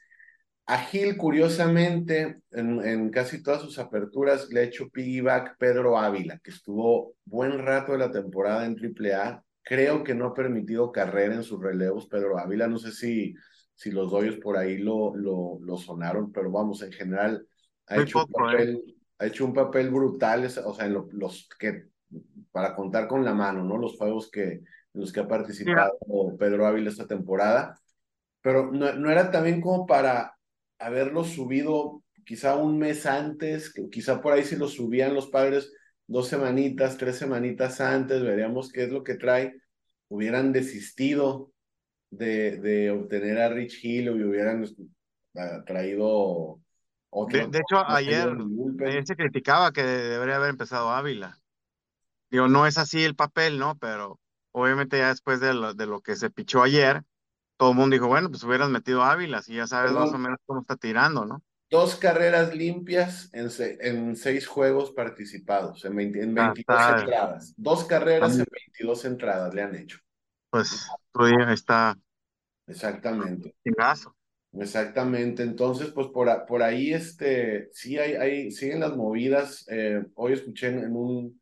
a 0.66 0.78
Gil, 0.78 1.16
curiosamente, 1.16 2.40
en, 2.50 2.84
en 2.86 3.10
casi 3.10 3.42
todas 3.42 3.62
sus 3.62 3.78
aperturas 3.78 4.48
le 4.50 4.60
ha 4.60 4.64
hecho 4.64 4.88
piggyback 4.90 5.56
Pedro 5.58 5.98
Ávila, 5.98 6.38
que 6.44 6.50
estuvo 6.50 7.14
buen 7.24 7.58
rato 7.58 7.92
de 7.92 7.98
la 7.98 8.10
temporada 8.10 8.66
en 8.66 8.76
AAA. 8.76 9.42
Creo 9.62 10.04
que 10.04 10.14
no 10.14 10.26
ha 10.26 10.34
permitido 10.34 10.92
carrera 10.92 11.34
en 11.34 11.42
sus 11.42 11.62
relevos 11.62 12.06
Pedro 12.06 12.38
Ávila. 12.38 12.68
No 12.68 12.78
sé 12.78 12.92
si, 12.92 13.34
si 13.78 13.92
los 13.92 14.10
doyos 14.12 14.38
por 14.38 14.58
ahí 14.58 14.78
lo, 14.78 15.16
lo, 15.16 15.58
lo 15.62 15.78
sonaron, 15.78 16.32
pero 16.32 16.52
vamos, 16.52 16.82
en 16.82 16.92
general 16.92 17.48
ha, 17.86 17.98
Muy 17.98 18.04
hecho, 18.04 18.20
un 18.20 18.32
¿eh? 18.54 18.66
papel, 18.66 18.84
ha 19.18 19.26
hecho 19.26 19.46
un 19.46 19.54
papel 19.54 19.90
brutal, 19.90 20.46
o 20.66 20.74
sea, 20.74 20.86
en 20.86 20.94
lo- 20.94 21.08
los 21.12 21.48
que, 21.60 21.88
para 22.52 22.74
contar 22.74 23.08
con 23.08 23.24
la 23.24 23.34
mano, 23.34 23.64
¿no? 23.64 23.78
Los 23.78 23.96
juegos 23.98 24.30
que, 24.30 24.44
en 24.54 24.64
los 24.94 25.12
que 25.12 25.20
ha 25.20 25.28
Mira, 25.64 25.88
participado 25.88 26.36
Pedro 26.38 26.66
Ávila 26.66 26.90
esta 26.90 27.06
temporada 27.06 27.80
pero 28.42 28.72
no, 28.72 28.92
no 28.94 29.10
era 29.10 29.30
también 29.30 29.60
como 29.60 29.86
para 29.86 30.36
haberlo 30.78 31.24
subido 31.24 32.02
quizá 32.24 32.56
un 32.56 32.78
mes 32.78 33.06
antes, 33.06 33.72
quizá 33.90 34.20
por 34.20 34.32
ahí 34.32 34.44
si 34.44 34.56
lo 34.56 34.68
subían 34.68 35.14
los 35.14 35.28
padres 35.28 35.72
dos 36.06 36.28
semanitas, 36.28 36.96
tres 36.98 37.16
semanitas 37.16 37.80
antes, 37.80 38.22
veríamos 38.22 38.70
qué 38.72 38.84
es 38.84 38.90
lo 38.90 39.04
que 39.04 39.14
trae, 39.16 39.54
hubieran 40.08 40.52
desistido 40.52 41.52
de, 42.10 42.58
de 42.58 42.90
obtener 42.90 43.38
a 43.40 43.48
Rich 43.50 43.84
Hill 43.84 44.08
o 44.10 44.14
hubieran 44.14 44.64
ah, 45.36 45.62
traído 45.66 46.60
de, 47.24 47.40
otro, 47.40 47.50
de 47.50 47.58
hecho, 47.60 47.86
ayer, 47.86 48.28
en 48.30 49.06
se 49.06 49.16
criticaba 49.16 49.72
que 49.72 49.82
debería 49.82 50.36
haber 50.36 50.50
empezado 50.50 50.90
Ávila. 50.90 51.38
Digo, 52.30 52.48
no 52.48 52.66
es 52.66 52.78
así 52.78 53.04
el 53.04 53.16
papel, 53.16 53.58
¿no? 53.58 53.76
Pero 53.78 54.20
obviamente 54.52 54.98
ya 54.98 55.08
después 55.08 55.40
de 55.40 55.54
lo, 55.54 55.74
de 55.74 55.86
lo 55.86 56.00
que 56.00 56.16
se 56.16 56.30
pichó 56.30 56.62
ayer, 56.62 57.02
todo 57.56 57.70
el 57.72 57.76
mundo 57.76 57.94
dijo, 57.94 58.08
bueno, 58.08 58.30
pues 58.30 58.44
hubieras 58.44 58.70
metido 58.70 59.02
a 59.02 59.12
Ávila, 59.12 59.38
así 59.38 59.54
ya 59.54 59.66
sabes 59.66 59.92
más 59.92 60.12
o 60.14 60.18
menos 60.18 60.38
cómo 60.46 60.60
está 60.60 60.76
tirando, 60.76 61.24
¿no? 61.26 61.42
dos 61.70 61.96
carreras 61.96 62.54
limpias 62.54 63.28
en, 63.32 63.50
se- 63.50 63.78
en 63.86 64.16
seis 64.16 64.46
juegos 64.46 64.90
participados, 64.92 65.84
en, 65.84 65.94
20 65.96 66.22
en 66.22 66.34
Ya 66.34 66.46
22 66.46 66.80
está, 66.80 67.00
entradas. 67.00 67.54
Dos 67.56 67.84
carreras 67.84 68.32
en 68.32 68.38
muy- 68.38 68.46
22 68.50 69.04
entradas 69.04 69.54
le 69.54 69.62
han 69.62 69.74
hecho. 69.76 69.98
pues, 70.50 70.70
ya 71.28 71.52
está 71.52 71.96
Exactamente, 72.66 73.54
chingazo. 73.64 74.14
exactamente. 74.52 75.42
Entonces, 75.42 75.90
pues 75.92 76.08
por, 76.08 76.46
por 76.46 76.62
ahí, 76.62 76.92
este, 76.92 77.68
sí 77.72 77.98
hay, 77.98 78.14
hay, 78.14 78.50
siguen 78.50 78.80
las 78.80 78.96
movidas. 78.96 79.66
Eh, 79.70 80.02
hoy 80.14 80.32
escuché 80.34 80.68
en, 80.68 80.80
en 80.80 80.96
un, 80.96 81.40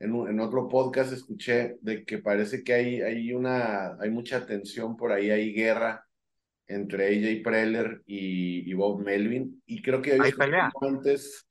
en 0.00 0.12
un, 0.14 0.30
en 0.30 0.40
otro 0.40 0.68
podcast, 0.68 1.12
escuché 1.12 1.78
de 1.82 2.04
que 2.04 2.18
parece 2.18 2.64
que 2.64 2.74
hay, 2.74 3.00
hay 3.02 3.32
una, 3.32 3.96
hay 4.00 4.10
mucha 4.10 4.46
tensión 4.46 4.96
por 4.96 5.12
ahí, 5.12 5.30
hay 5.30 5.52
guerra 5.54 6.04
entre 6.66 7.06
AJ 7.08 7.42
Preller 7.44 8.02
y, 8.06 8.70
y 8.70 8.74
Bob 8.74 9.02
Melvin. 9.04 9.62
Y 9.66 9.82
creo 9.82 10.02
que 10.02 10.14
había 10.14 10.30
escuchado 10.30 10.38
pelea. 10.38 10.70
antes, 10.82 11.46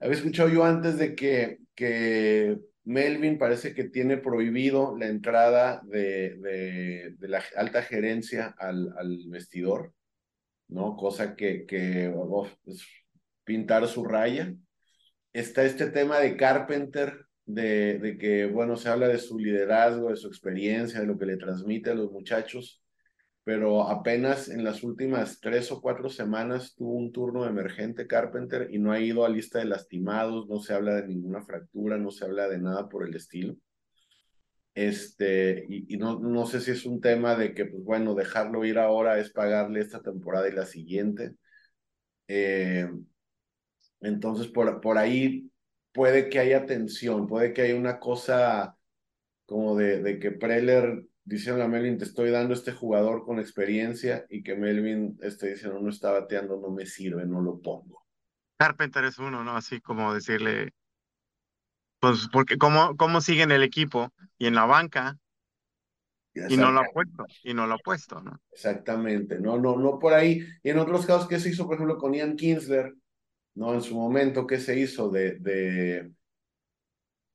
había 0.00 0.16
escuchado 0.16 0.48
yo 0.48 0.64
antes 0.64 0.98
de 0.98 1.14
que, 1.14 1.58
que 1.74 2.58
Melvin 2.88 3.36
parece 3.36 3.74
que 3.74 3.84
tiene 3.84 4.16
prohibido 4.16 4.96
la 4.96 5.08
entrada 5.08 5.82
de, 5.84 7.14
la 7.20 7.44
alta 7.54 7.82
gerencia 7.82 8.54
al, 8.58 8.94
vestidor. 9.26 9.92
¿no? 10.68 10.96
Cosa 10.96 11.36
que, 11.36 12.10
oh, 12.16 12.48
pintar 13.44 13.86
su 13.88 14.04
raya. 14.04 14.54
Está 15.34 15.64
este 15.64 15.90
tema 15.90 16.18
de 16.18 16.38
Carpenter, 16.38 17.26
de 17.44 18.16
que, 18.18 18.46
bueno, 18.46 18.76
se 18.76 18.88
habla 18.88 19.08
de 19.08 19.18
su 19.18 19.38
liderazgo, 19.38 20.08
de 20.08 20.16
su 20.16 20.28
experiencia, 20.28 21.00
de 21.00 21.06
lo 21.06 21.18
que 21.18 21.26
le 21.26 21.36
transmite 21.36 21.90
a 21.90 21.94
los 21.94 22.10
muchachos, 22.10 22.82
pero 23.48 23.88
apenas 23.88 24.50
en 24.50 24.62
las 24.62 24.82
últimas 24.82 25.40
tres 25.40 25.72
o 25.72 25.80
cuatro 25.80 26.10
semanas 26.10 26.74
tuvo 26.74 26.92
un 26.92 27.12
turno 27.12 27.46
emergente 27.46 28.06
Carpenter 28.06 28.68
y 28.70 28.78
no 28.78 28.92
ha 28.92 29.00
ido 29.00 29.24
a 29.24 29.30
lista 29.30 29.58
de 29.58 29.64
lastimados, 29.64 30.46
no 30.50 30.60
se 30.60 30.74
habla 30.74 30.96
de 30.96 31.06
ninguna 31.06 31.40
fractura, 31.40 31.96
no 31.96 32.10
se 32.10 32.26
habla 32.26 32.46
de 32.46 32.58
nada 32.58 32.90
por 32.90 33.08
el 33.08 33.16
estilo. 33.16 33.56
Este, 34.74 35.64
y, 35.66 35.94
y 35.94 35.96
no, 35.96 36.18
no 36.18 36.44
sé 36.44 36.60
si 36.60 36.72
es 36.72 36.84
un 36.84 37.00
tema 37.00 37.36
de 37.36 37.54
que, 37.54 37.64
pues 37.64 37.82
bueno, 37.82 38.14
dejarlo 38.14 38.66
ir 38.66 38.78
ahora 38.78 39.18
es 39.18 39.30
pagarle 39.30 39.80
esta 39.80 40.02
temporada 40.02 40.46
y 40.46 40.52
la 40.52 40.66
siguiente. 40.66 41.34
Eh, 42.26 42.86
entonces, 44.02 44.48
por, 44.48 44.78
por 44.82 44.98
ahí 44.98 45.50
puede 45.92 46.28
que 46.28 46.38
haya 46.38 46.66
tensión, 46.66 47.26
puede 47.26 47.54
que 47.54 47.62
haya 47.62 47.76
una 47.76 47.98
cosa 47.98 48.76
como 49.46 49.74
de, 49.74 50.02
de 50.02 50.18
que 50.18 50.32
Preller 50.32 51.02
diciendo 51.28 51.62
a 51.62 51.68
Melvin, 51.68 51.98
te 51.98 52.04
estoy 52.04 52.30
dando 52.30 52.54
este 52.54 52.72
jugador 52.72 53.24
con 53.24 53.38
experiencia 53.38 54.24
y 54.30 54.42
que 54.42 54.56
Melvin 54.56 55.18
esté 55.20 55.50
diciendo, 55.50 55.78
no 55.78 55.90
está 55.90 56.10
bateando, 56.10 56.58
no 56.58 56.70
me 56.70 56.86
sirve, 56.86 57.26
no 57.26 57.42
lo 57.42 57.60
pongo. 57.60 58.06
Carpenter 58.56 59.04
es 59.04 59.18
uno, 59.18 59.44
¿no? 59.44 59.56
Así 59.56 59.80
como 59.80 60.14
decirle, 60.14 60.72
pues, 62.00 62.28
porque 62.32 62.56
cómo, 62.56 62.96
cómo 62.96 63.20
sigue 63.20 63.42
en 63.42 63.52
el 63.52 63.62
equipo 63.62 64.10
y 64.38 64.46
en 64.46 64.54
la 64.54 64.64
banca 64.64 65.18
y 66.48 66.56
no 66.56 66.72
lo 66.72 66.80
ha 66.80 66.84
puesto, 66.84 67.26
y 67.42 67.52
no 67.52 67.66
lo 67.66 67.74
ha 67.74 67.78
puesto, 67.78 68.22
¿no? 68.22 68.40
Exactamente, 68.50 69.38
no, 69.38 69.58
no, 69.58 69.76
no 69.76 69.98
por 69.98 70.14
ahí. 70.14 70.46
Y 70.62 70.70
en 70.70 70.78
otros 70.78 71.04
casos, 71.04 71.28
¿qué 71.28 71.38
se 71.38 71.50
hizo, 71.50 71.66
por 71.66 71.74
ejemplo, 71.74 71.98
con 71.98 72.14
Ian 72.14 72.36
Kinsler? 72.36 72.94
¿No? 73.54 73.74
En 73.74 73.82
su 73.82 73.96
momento, 73.96 74.46
¿qué 74.46 74.58
se 74.60 74.78
hizo? 74.78 75.10
De, 75.10 75.38
de 75.40 76.12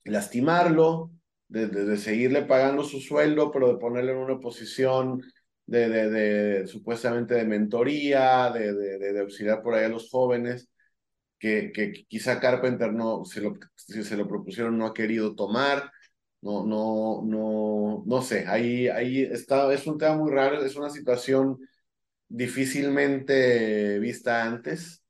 lastimarlo, 0.06 1.12
de, 1.48 1.68
de, 1.68 1.86
de 1.86 1.98
seguirle 1.98 2.44
pagando 2.44 2.84
su 2.84 3.00
sueldo, 3.00 3.52
pero 3.52 3.68
de 3.74 3.80
ponerle 3.80 4.12
en 4.12 4.18
una 4.20 4.40
posición 4.40 5.22
de, 5.66 5.90
de, 5.90 6.10
de 6.10 6.68
supuestamente 6.68 7.36
de 7.36 7.46
mentoría, 7.46 8.52
de, 8.52 8.74
de, 8.74 8.98
de, 9.14 9.20
auxiliar 9.20 9.62
por 9.62 9.74
ahí 9.74 9.86
a 9.86 9.90
los 9.90 10.10
jóvenes, 10.10 10.70
que, 11.40 11.72
que 11.72 11.92
quizá 12.08 12.40
Carpenter 12.40 12.94
no, 12.94 13.26
si, 13.26 13.42
lo, 13.42 13.54
si 13.76 14.04
se 14.04 14.18
lo 14.18 14.28
propusieron, 14.28 14.78
no 14.78 14.86
ha 14.88 14.94
querido 14.94 15.36
tomar. 15.36 15.92
No, 16.42 16.66
no, 16.66 17.22
no, 17.24 18.04
no 18.06 18.22
sé, 18.22 18.46
ahí, 18.48 18.90
ahí 18.90 19.22
está, 19.22 19.74
es 19.74 19.88
un 19.88 19.98
tema 19.98 20.18
muy 20.18 20.30
raro, 20.30 20.62
es 20.62 20.76
una 20.76 20.90
situación 20.90 21.58
difícilmente 22.28 23.98
vista 24.00 24.44
antes. 24.44 25.06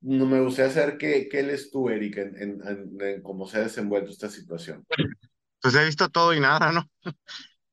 No 0.00 0.26
me 0.26 0.40
gustaría 0.40 0.72
saber 0.72 0.98
qué, 0.98 1.28
qué 1.30 1.44
lees 1.44 1.70
tú, 1.70 1.88
Eric, 1.88 2.16
en, 2.18 2.60
en 3.00 3.22
cómo 3.22 3.46
se 3.46 3.58
ha 3.58 3.60
desenvuelto 3.60 4.10
esta 4.10 4.28
situación. 4.28 4.84
Pues 5.62 5.74
he 5.76 5.84
visto 5.86 6.10
todo 6.10 6.34
y 6.34 6.40
nada, 6.40 6.72
¿no? 6.72 6.90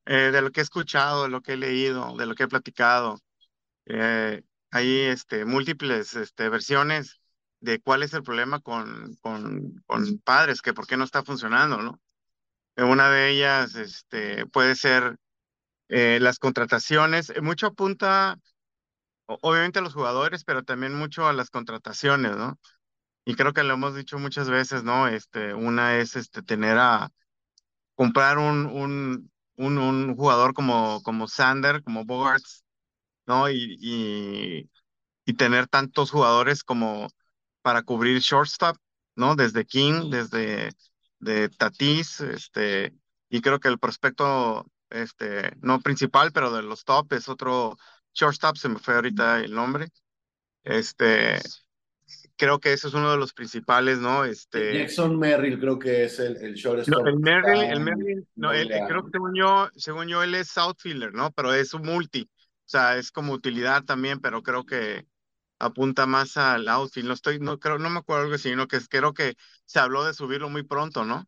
Eh, 0.06 0.32
de 0.32 0.42
lo 0.42 0.50
que 0.52 0.60
he 0.60 0.64
escuchado, 0.64 1.24
de 1.24 1.30
lo 1.30 1.42
que 1.42 1.54
he 1.54 1.56
leído, 1.58 2.16
de 2.16 2.26
lo 2.26 2.34
que 2.34 2.44
he 2.44 2.48
platicado. 2.48 3.20
Eh, 3.86 4.42
hay 4.70 5.00
este, 5.02 5.44
múltiples 5.46 6.14
este, 6.16 6.48
versiones 6.50 7.20
de 7.60 7.80
cuál 7.80 8.02
es 8.04 8.14
el 8.14 8.22
problema 8.22 8.60
con, 8.60 9.16
con, 9.22 9.74
con 9.86 10.18
padres, 10.20 10.62
que 10.62 10.74
por 10.74 10.86
qué 10.86 10.96
no 10.96 11.04
está 11.04 11.24
funcionando, 11.24 11.78
¿no? 11.82 12.00
Eh, 12.76 12.84
Una 12.84 13.10
de 13.10 13.30
ellas 13.30 13.74
este, 13.76 14.46
puede 14.46 14.76
ser 14.76 15.16
eh, 15.88 16.18
las 16.20 16.38
contrataciones. 16.38 17.30
Eh, 17.30 17.40
Mucho 17.42 17.68
apunta, 17.68 18.38
obviamente, 19.26 19.78
a 19.78 19.82
los 19.82 19.94
jugadores, 19.94 20.44
pero 20.44 20.62
también 20.64 20.94
mucho 20.94 21.26
a 21.28 21.32
las 21.32 21.50
contrataciones, 21.50 22.36
¿no? 22.36 22.58
Y 23.26 23.34
creo 23.36 23.52
que 23.54 23.62
lo 23.64 23.74
hemos 23.74 23.94
dicho 23.96 24.18
muchas 24.18 24.50
veces, 24.50 24.84
¿no? 24.84 25.08
Este, 25.08 25.54
una 25.54 25.98
es 25.98 26.16
este, 26.16 26.42
tener 26.42 26.78
a 26.78 27.10
comprar 28.00 28.38
un, 28.38 28.64
un, 28.66 29.30
un, 29.56 29.76
un 29.78 30.16
jugador 30.16 30.54
como, 30.54 31.02
como 31.02 31.28
Sander, 31.28 31.82
como 31.82 32.06
Bogarts, 32.06 32.64
¿no? 33.26 33.50
Y, 33.50 33.76
y, 33.80 34.70
y 35.26 35.34
tener 35.34 35.68
tantos 35.68 36.10
jugadores 36.10 36.64
como 36.64 37.08
para 37.62 37.82
cubrir 37.82 38.20
shortstop, 38.20 38.78
¿no? 39.16 39.36
Desde 39.36 39.66
King, 39.66 40.10
desde 40.10 40.70
de 41.18 41.50
Tatis, 41.50 42.20
este, 42.22 42.94
y 43.28 43.42
creo 43.42 43.60
que 43.60 43.68
el 43.68 43.78
prospecto, 43.78 44.66
este, 44.88 45.52
no 45.60 45.80
principal, 45.80 46.32
pero 46.32 46.50
de 46.52 46.62
los 46.62 46.84
top 46.84 47.12
es 47.12 47.28
otro 47.28 47.76
shortstop, 48.14 48.56
se 48.56 48.70
me 48.70 48.78
fue 48.78 48.94
ahorita 48.94 49.40
el 49.40 49.52
nombre, 49.54 49.88
este, 50.64 51.40
creo 52.40 52.58
que 52.60 52.72
eso 52.72 52.88
es 52.88 52.94
uno 52.94 53.10
de 53.12 53.18
los 53.18 53.32
principales, 53.34 53.98
¿no? 53.98 54.24
Este, 54.24 54.78
Jackson 54.78 55.18
Merrill 55.18 55.58
creo 55.60 55.78
que 55.78 56.04
es 56.04 56.18
el, 56.18 56.36
el 56.38 56.54
no, 56.86 56.96
shortstop. 56.96 57.04
el 57.04 57.18
que 57.42 57.50
Merrill, 57.50 57.64
el 57.64 57.80
Merrill, 57.80 58.26
no, 58.34 58.52
él, 58.52 58.82
creo 58.84 59.02
que 59.04 59.08
¿no? 59.08 59.12
según 59.12 59.34
yo, 59.34 59.68
según 59.76 60.08
yo, 60.08 60.22
él 60.22 60.34
es 60.34 60.56
outfielder, 60.58 61.12
¿no? 61.14 61.30
Pero 61.32 61.52
es 61.54 61.74
un 61.74 61.82
multi, 61.82 62.22
o 62.32 62.38
sea, 62.64 62.96
es 62.96 63.12
como 63.12 63.32
utilidad 63.32 63.84
también, 63.84 64.20
pero 64.20 64.42
creo 64.42 64.64
que 64.66 65.06
apunta 65.58 66.06
más 66.06 66.36
al 66.36 66.68
outfield. 66.68 67.08
No 67.08 67.14
estoy, 67.14 67.38
no 67.40 67.58
creo, 67.58 67.78
no 67.78 67.90
me 67.90 67.98
acuerdo 68.00 68.24
algo 68.24 68.34
así, 68.36 68.50
sino 68.50 68.68
que 68.68 68.80
creo 68.88 69.14
que 69.14 69.36
se 69.66 69.78
habló 69.80 70.04
de 70.04 70.14
subirlo 70.14 70.48
muy 70.50 70.64
pronto, 70.64 71.04
¿no? 71.04 71.26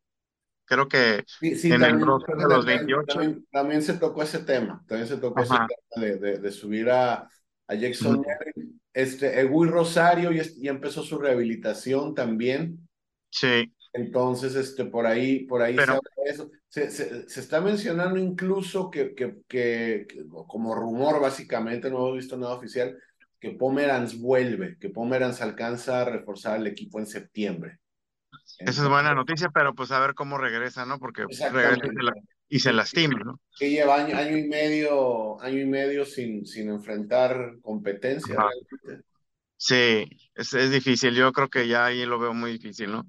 Creo 0.66 0.88
que 0.88 1.24
Sí, 1.40 1.56
sí, 1.56 1.76
en 1.76 1.84
el 1.84 1.98
también, 1.98 2.06
creo 2.20 2.38
que 2.38 2.44
de 2.44 2.48
los 2.48 2.64
también, 2.64 2.66
28. 2.66 3.06
también, 3.06 3.46
también 3.50 3.82
se 3.82 3.94
tocó 3.94 4.22
ese 4.22 4.40
tema, 4.40 4.84
también 4.86 5.08
se 5.08 5.16
tocó 5.16 5.42
ese 5.42 5.54
Ajá. 5.54 5.66
tema 5.66 6.06
de, 6.06 6.16
de, 6.18 6.38
de 6.38 6.52
subir 6.52 6.88
a, 6.90 7.28
a 7.66 7.74
Jackson. 7.74 8.20
Merrill. 8.24 8.71
Este, 8.94 9.40
Egui 9.40 9.68
Rosario 9.68 10.32
ya, 10.32 10.42
ya 10.58 10.70
empezó 10.70 11.02
su 11.02 11.18
rehabilitación 11.18 12.14
también. 12.14 12.88
Sí, 13.30 13.72
Entonces, 13.92 14.54
este, 14.54 14.84
por 14.84 15.06
ahí, 15.06 15.46
por 15.46 15.62
ahí 15.62 15.74
se 15.74 15.80
pero 15.80 15.94
de 15.94 16.30
eso. 16.30 16.50
Se, 16.68 16.90
se, 16.90 17.28
se 17.28 17.40
está 17.40 17.60
mencionando 17.60 18.18
incluso 18.18 18.90
que, 18.90 19.14
que, 19.14 19.36
que, 19.48 20.06
que 20.08 20.24
como 20.46 20.74
rumor, 20.74 21.20
básicamente, 21.20 21.90
no 21.90 21.98
hemos 21.98 22.16
visto 22.16 22.36
nada 22.36 22.54
oficial, 22.54 22.96
que 23.42 23.50
Pomeranz 23.50 24.18
vuelve, 24.18 24.78
que 24.78 24.88
Pomeranz 24.88 25.42
alcanza 25.42 26.02
a 26.02 26.04
reforzar 26.04 26.60
el 26.60 26.66
equipo 26.66 27.00
en 27.00 27.06
septiembre. 27.06 27.80
esa 28.58 28.82
es 28.82 28.88
buena 28.88 29.14
noticia, 29.14 29.48
pero 29.48 29.74
pues 29.74 29.90
a 29.90 30.00
ver 30.00 30.14
cómo 30.14 30.38
regresa, 30.38 30.86
¿no? 30.86 30.98
Porque 30.98 31.24
regresa 31.24 31.86
se, 31.86 32.02
la-. 32.02 32.12
Y 32.52 32.60
se 32.60 32.72
lastima, 32.72 33.18
¿no? 33.24 33.40
que 33.58 33.70
lleva 33.70 33.96
año, 33.96 34.16
año 34.16 34.36
y 34.36 34.48
medio, 34.48 35.40
año 35.40 35.60
y 35.60 35.66
medio 35.66 36.04
sin, 36.04 36.46
sin 36.46 36.68
enfrentar 36.68 37.58
competencia. 37.62 38.36
Sí, 39.56 40.08
es, 40.34 40.54
es 40.54 40.70
difícil, 40.70 41.14
yo 41.14 41.32
creo 41.32 41.48
que 41.48 41.68
ya 41.68 41.84
ahí 41.86 42.04
lo 42.04 42.18
veo 42.18 42.34
muy 42.34 42.52
difícil, 42.52 42.90
¿no? 42.90 43.06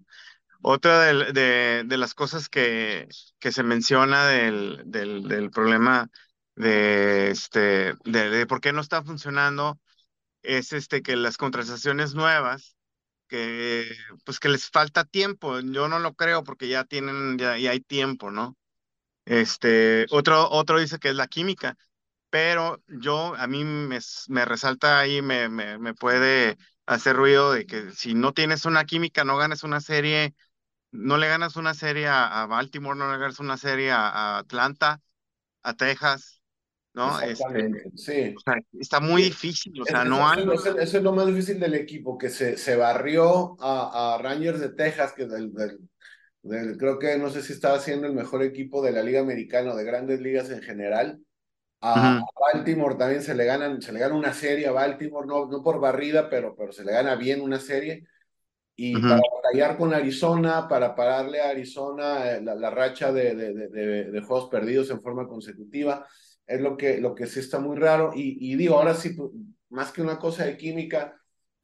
Otra 0.62 1.02
de, 1.04 1.34
de, 1.34 1.84
de 1.86 1.98
las 1.98 2.14
cosas 2.14 2.50
que, 2.50 3.08
que 3.40 3.52
se 3.52 3.64
menciona 3.64 4.28
del, 4.28 4.84
del, 4.86 5.28
del 5.28 5.52
problema 5.52 6.10
de, 6.56 7.32
este, 7.32 7.96
de, 8.06 8.30
de 8.30 8.48
por 8.48 8.62
qué 8.62 8.74
no 8.74 8.82
está 8.82 9.04
funcionando 9.04 9.80
es 10.44 10.74
este, 10.74 11.02
que 11.04 11.16
las 11.18 11.38
contrataciones 11.38 12.16
nuevas, 12.16 12.78
que 13.28 13.90
pues 14.26 14.40
que 14.40 14.50
les 14.50 14.70
falta 14.70 15.06
tiempo. 15.06 15.60
Yo 15.62 15.88
no 15.88 16.00
lo 16.00 16.16
creo 16.16 16.44
porque 16.44 16.68
ya 16.70 16.86
tienen, 16.86 17.38
ya, 17.40 17.58
ya 17.58 17.72
hay 17.72 17.82
tiempo, 17.82 18.32
¿no? 18.32 18.58
Este, 19.26 20.06
otro, 20.12 20.50
otro 20.52 20.80
dice 20.80 21.00
que 21.00 21.10
es 21.10 21.16
la 21.16 21.28
química, 21.28 21.78
pero 22.30 22.84
yo, 22.88 23.36
a 23.36 23.48
mí 23.48 23.64
me, 23.66 24.00
me 24.30 24.46
resalta 24.46 25.00
ahí, 25.00 25.22
me, 25.22 25.50
me, 25.50 25.78
me 25.80 25.94
puede 25.96 26.58
hacer 26.88 27.16
ruido 27.16 27.54
de 27.54 27.66
que 27.66 27.92
si 27.92 28.16
no 28.16 28.34
tienes 28.34 28.66
una 28.66 28.86
química, 28.86 29.24
no 29.26 29.38
ganas 29.38 29.64
una 29.64 29.82
serie 29.82 30.36
no 30.92 31.18
le 31.18 31.28
ganas 31.28 31.56
una 31.58 31.74
serie 31.74 32.08
a, 32.08 32.46
Baltimore, 32.48 32.98
no 32.98 33.12
le 33.12 33.18
ganas 33.20 33.40
una 33.40 33.58
serie 33.58 33.92
a, 33.92 34.38
Atlanta, 34.40 35.02
a 35.64 35.74
Texas, 35.76 36.42
¿no? 36.94 37.20
Este, 37.22 37.62
Exactamente, 37.62 37.92
sí. 37.98 38.36
o 38.36 38.40
sea, 38.42 38.56
está 38.80 39.00
muy 39.02 39.22
Sí, 39.22 39.24
difícil, 39.24 39.82
o 39.82 39.86
sea, 39.88 40.06
no 40.06 40.30
hay. 40.30 40.40
eso- 40.54 40.78
eso 40.78 40.98
es 40.98 41.04
lo 41.04 41.12
más 41.14 41.28
difícil 41.28 41.60
del 41.60 41.74
equipo, 41.76 42.18
que 42.18 42.30
se, 42.30 42.58
se 42.58 42.76
barrió 42.76 43.58
a, 43.62 44.16
a 44.16 44.18
Rangers 44.22 44.60
de 44.60 44.70
Texas, 44.70 45.14
que 45.14 45.26
del, 45.28 45.54
del, 45.54 45.80
del- 46.44 46.78
creo 46.78 47.00
que 47.00 47.18
no 47.18 47.30
sé 47.32 47.42
si 47.44 47.54
estaba 47.54 47.80
siendo 47.80 48.08
el 48.08 48.14
mejor 48.14 48.44
equipo 48.44 48.82
de 48.84 48.92
la 48.94 49.04
Liga 49.04 49.22
Americana 49.22 49.74
o 49.74 49.78
de 49.78 49.86
grandes 49.86 50.22
ligas 50.22 50.50
en 50.52 50.62
general. 50.64 51.20
A, 51.82 52.12
Baltimore 52.54 52.96
también 52.98 53.24
se 53.24 53.36
le 53.36 53.46
ganan, 53.46 53.82
se 53.82 53.92
le 53.94 54.00
gana 54.00 54.16
una 54.16 54.34
serie 54.34 54.68
a 54.68 54.72
Baltimore, 54.74 55.28
no, 55.28 55.48
no 55.48 55.64
por 55.64 55.80
barrida, 55.82 56.30
pero, 56.30 56.56
pero 56.56 56.72
se 56.74 56.84
le 56.86 56.94
gana 56.94 57.16
bien 57.16 57.42
una 57.42 57.60
serie. 57.60 58.06
Y 58.76 59.02
para 59.06 59.22
batallar 59.44 59.78
con 59.78 59.94
Arizona, 59.94 60.68
para 60.68 60.96
pararle 60.96 61.42
a 61.42 61.50
Arizona 61.50 62.32
eh, 62.34 62.42
la, 62.42 62.56
la 62.56 62.70
racha 62.72 63.12
de, 63.14 63.36
de, 63.36 63.54
de, 63.54 63.68
de, 63.70 64.04
de 64.12 64.22
juegos 64.22 64.50
perdidos 64.50 64.90
en 64.90 65.02
forma 65.02 65.28
consecutiva, 65.28 66.08
es 66.48 66.60
lo 66.62 66.76
que, 66.78 67.00
lo 67.00 67.14
que 67.16 67.28
sí 67.28 67.40
está 67.40 67.60
muy 67.60 67.78
raro. 67.78 68.12
Y, 68.16 68.38
y 68.54 68.56
digo, 68.56 68.78
ahora 68.78 68.96
sí, 68.96 69.12
pues, 69.12 69.30
más 69.70 69.92
que 69.92 70.02
una 70.02 70.18
cosa 70.20 70.46
de 70.46 70.58
química, 70.58 71.20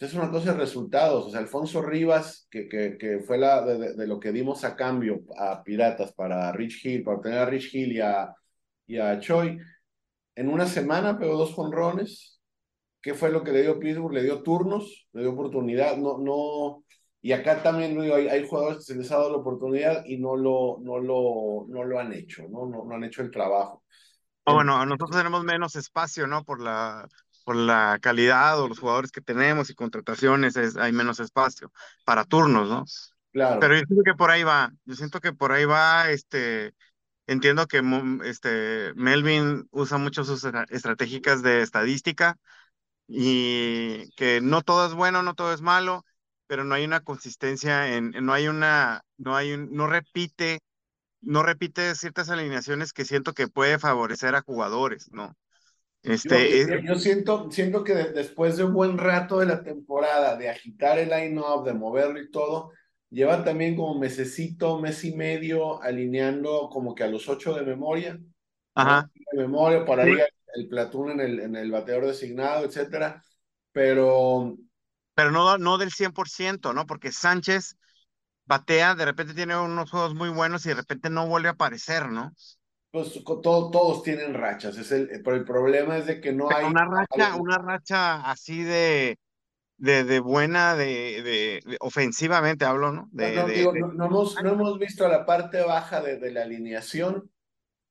es 0.05 0.13
una 0.13 0.31
cosa 0.31 0.53
de 0.53 0.59
resultados. 0.59 1.27
O 1.27 1.29
sea, 1.29 1.39
Alfonso 1.39 1.81
Rivas, 1.81 2.47
que, 2.49 2.67
que, 2.67 3.19
fue 3.19 3.37
la 3.37 3.65
de, 3.65 3.93
de, 3.95 4.07
lo 4.07 4.19
que 4.19 4.31
dimos 4.31 4.63
a 4.63 4.75
cambio 4.75 5.21
a 5.37 5.63
Piratas 5.63 6.13
para 6.13 6.51
Rich 6.51 6.85
Hill, 6.85 7.03
para 7.03 7.17
obtener 7.17 7.39
a 7.39 7.45
Rich 7.45 7.75
Hill 7.75 7.91
y 7.93 7.99
a, 8.01 8.33
y 8.87 8.97
a 8.97 9.19
Choi, 9.19 9.59
en 10.35 10.49
una 10.49 10.65
semana 10.65 11.17
pegó 11.17 11.37
dos 11.37 11.53
jonrones. 11.53 12.39
¿Qué 13.01 13.13
fue 13.13 13.31
lo 13.31 13.43
que 13.43 13.51
le 13.51 13.61
dio 13.61 13.79
Pittsburgh? 13.79 14.13
Le 14.13 14.23
dio 14.23 14.43
turnos, 14.43 15.07
le 15.13 15.21
dio 15.21 15.31
oportunidad, 15.31 15.95
no, 15.97 16.17
no, 16.17 16.83
y 17.21 17.33
acá 17.33 17.61
también 17.61 17.99
digo, 17.99 18.15
hay, 18.15 18.29
hay, 18.29 18.47
jugadores 18.47 18.79
que 18.79 18.93
se 18.93 18.95
les 18.95 19.11
ha 19.11 19.17
dado 19.17 19.31
la 19.31 19.37
oportunidad 19.37 20.05
y 20.05 20.17
no 20.17 20.37
lo, 20.37 20.77
no 20.81 20.99
lo, 20.99 21.65
no 21.67 21.83
lo 21.83 21.99
han 21.99 22.13
hecho, 22.13 22.43
¿no? 22.49 22.65
No, 22.65 22.85
no 22.85 22.95
han 22.95 23.03
hecho 23.03 23.21
el 23.21 23.31
trabajo. 23.31 23.83
O 24.45 24.51
Entonces, 24.51 24.55
bueno, 24.55 24.85
nosotros 24.85 25.11
tenemos 25.17 25.43
menos 25.43 25.75
espacio, 25.75 26.27
¿no? 26.27 26.45
Por 26.45 26.61
la, 26.61 27.07
por 27.43 27.55
la 27.55 27.99
calidad 28.01 28.59
o 28.61 28.67
los 28.67 28.79
jugadores 28.79 29.11
que 29.11 29.21
tenemos 29.21 29.69
y 29.69 29.75
contrataciones, 29.75 30.55
es, 30.57 30.77
hay 30.77 30.91
menos 30.93 31.19
espacio 31.19 31.71
para 32.05 32.25
turnos, 32.25 32.69
¿no? 32.69 32.85
Pero 33.59 33.75
claro, 33.75 33.75
yo 33.75 33.85
siento 33.87 34.03
que 34.03 34.15
por 34.15 34.31
ahí 34.31 34.43
va, 34.43 34.71
yo 34.85 34.95
siento 34.95 35.19
que 35.21 35.33
por 35.33 35.51
ahí 35.51 35.65
va, 35.65 36.09
este, 36.11 36.73
entiendo 37.27 37.67
que 37.67 37.81
este, 38.25 38.93
Melvin 38.95 39.67
usa 39.71 39.97
mucho 39.99 40.23
sus 40.25 40.43
estra- 40.45 40.65
estratégicas 40.69 41.43
de 41.43 41.61
estadística 41.63 42.37
y 43.07 44.09
que 44.15 44.41
no 44.41 44.61
todo 44.61 44.87
es 44.87 44.93
bueno, 44.93 45.23
no 45.23 45.33
todo 45.35 45.53
es 45.53 45.61
malo, 45.61 46.05
pero 46.47 46.63
no 46.63 46.75
hay 46.75 46.85
una 46.85 47.01
consistencia 47.01 47.95
en, 47.95 48.15
en- 48.15 48.25
no 48.25 48.33
hay 48.33 48.47
una, 48.47 49.03
no 49.17 49.35
hay 49.35 49.53
un, 49.53 49.71
no 49.73 49.87
repite, 49.87 50.59
no 51.21 51.43
repite 51.43 51.95
ciertas 51.95 52.29
alineaciones 52.29 52.93
que 52.93 53.05
siento 53.05 53.33
que 53.33 53.47
puede 53.49 53.79
favorecer 53.79 54.35
a 54.35 54.41
jugadores, 54.43 55.09
¿no? 55.11 55.35
Yo, 56.23 56.31
Este, 56.31 56.59
yo, 56.65 56.75
eh, 56.75 56.81
yo 56.83 56.95
siento, 56.95 57.49
siento 57.51 57.83
que 57.83 57.93
de, 57.95 58.11
después 58.13 58.57
de 58.57 58.63
un 58.65 58.73
buen 58.73 58.97
rato 58.97 59.39
de 59.39 59.45
la 59.45 59.63
temporada, 59.63 60.35
de 60.37 60.49
agitar 60.49 60.99
el 60.99 61.09
line-up, 61.09 61.65
de 61.65 61.73
moverlo 61.73 62.21
y 62.21 62.29
todo, 62.31 62.71
lleva 63.09 63.43
también 63.43 63.75
como 63.75 63.99
mesecito, 63.99 64.79
mes 64.79 65.03
y 65.05 65.15
medio, 65.15 65.81
alineando 65.81 66.69
como 66.71 66.95
que 66.95 67.03
a 67.03 67.07
los 67.07 67.27
ocho 67.29 67.53
de 67.53 67.63
memoria, 67.63 68.19
ajá, 68.75 69.09
De 69.31 69.37
memoria, 69.37 69.85
por 69.85 69.99
sí, 70.01 70.09
ahí 70.09 70.19
el, 70.19 70.27
el 70.55 70.67
platón 70.69 71.11
en 71.11 71.19
el, 71.21 71.39
en 71.39 71.55
el 71.55 71.71
bateador 71.71 72.05
designado, 72.07 72.65
etcétera, 72.65 73.23
pero 73.71 74.57
pero 75.13 75.31
no, 75.31 75.57
no 75.57 75.77
del 75.77 75.91
100%, 75.91 76.73
¿no? 76.73 76.85
Porque 76.85 77.11
Sánchez 77.11 77.77
batea, 78.45 78.95
de 78.95 79.05
repente 79.05 79.33
tiene 79.33 79.57
unos 79.57 79.91
juegos 79.91 80.15
muy 80.15 80.29
buenos 80.29 80.65
y 80.65 80.69
de 80.69 80.75
repente 80.75 81.09
no 81.09 81.27
vuelve 81.27 81.49
a 81.49 81.53
aparecer, 81.53 82.09
¿no? 82.11 82.33
Pues 82.91 83.23
todo, 83.23 83.69
todos 83.69 84.03
tienen 84.03 84.33
rachas, 84.33 84.77
es 84.77 84.91
el, 84.91 85.09
pero 85.23 85.35
el 85.35 85.45
problema 85.45 85.97
es 85.97 86.07
de 86.07 86.19
que 86.19 86.31
no 86.33 86.47
Pero 86.47 86.59
hay 86.59 86.65
una 86.65 86.85
racha, 86.85 87.35
una 87.35 87.57
racha 87.57 88.29
así 88.29 88.63
de, 88.63 89.17
de, 89.77 90.03
de 90.03 90.19
buena, 90.19 90.75
de, 90.75 91.21
de, 91.23 91.61
de- 91.65 91.77
ofensivamente 91.81 92.65
hablo, 92.65 92.91
¿no? 92.91 93.09
no, 93.13 93.23
De, 93.23 93.35
no, 93.35 93.47
de, 93.47 93.53
digo, 93.53 93.73
de 93.73 93.79
no, 93.81 93.93
no 93.93 94.05
hemos, 94.07 94.41
no 94.41 94.49
hemos 94.51 94.79
visto 94.79 95.05
a 95.05 95.09
la 95.09 95.25
parte 95.25 95.61
baja 95.61 96.01
de, 96.01 96.31
la 96.31 96.43
alineación 96.43 97.29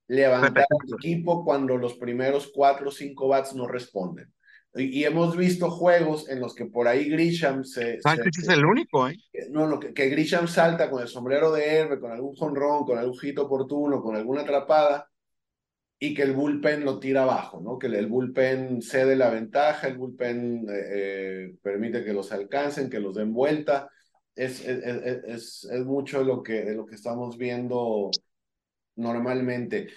levantar 0.09 0.67
al 0.71 0.95
equipo 0.95 1.45
cuando 1.45 1.77
los 1.77 1.95
primeros 1.95 2.51
cuatro 2.53 2.89
o 2.89 2.93
cinco 2.93 3.29
bats 3.29 3.55
no 3.55 3.69
responden. 3.69 4.33
Y, 4.75 5.01
y 5.01 5.05
hemos 5.05 5.37
visto 5.37 5.71
juegos 5.71 6.29
en 6.29 6.41
los 6.41 6.55
que 6.55 6.67
por 6.67 6.89
ahí 6.89 7.09
Grisham 7.09 7.65
se, 7.65 7.95
se 7.95 8.01
Sánchez 8.03 8.39
es 8.43 8.49
el 8.49 8.65
único, 8.65 9.09
¿eh? 9.09 9.17
no, 9.51 9.67
no, 9.67 9.81
que, 9.81 9.95
que 9.95 10.09
Grisham 10.09 10.47
salta 10.47 10.91
con 10.91 11.03
el 11.03 11.09
sombrero 11.09 11.51
de 11.53 11.79
héroe, 11.79 12.01
con 12.01 12.13
algún 12.13 12.35
jonrón, 12.35 12.85
con 12.85 12.99
algún 12.99 13.19
hit 13.19 13.39
oportuno, 13.39 14.03
con 14.03 14.15
alguna 14.15 14.43
atrapada, 14.43 15.09
y 15.99 16.15
que 16.15 16.23
el 16.23 16.33
bullpen 16.33 16.85
lo 16.85 17.01
tira 17.01 17.23
abajo, 17.23 17.61
¿no? 17.61 17.79
Que 17.79 17.89
el, 17.89 18.07
bullpen 18.07 18.81
cede 18.83 19.17
la 19.17 19.31
ventaja, 19.31 19.89
el 19.89 19.99
bullpen 19.99 20.67
eh, 20.69 20.85
eh, 20.93 21.55
permite 21.61 22.05
que 22.05 22.13
los 22.13 22.31
alcancen, 22.31 22.89
que 22.89 23.01
los 23.01 23.17
den 23.17 23.33
vuelta. 23.33 23.91
Es, 24.35 24.65
es, 24.65 24.85
es, 24.85 25.65
es, 25.65 25.85
mucho 25.85 26.23
lo, 26.23 26.45
que, 26.45 26.65
de 26.65 26.75
lo 26.77 26.87
que 26.87 26.95
estamos 26.95 27.37
viendo 27.37 28.11
normalmente. 28.95 29.89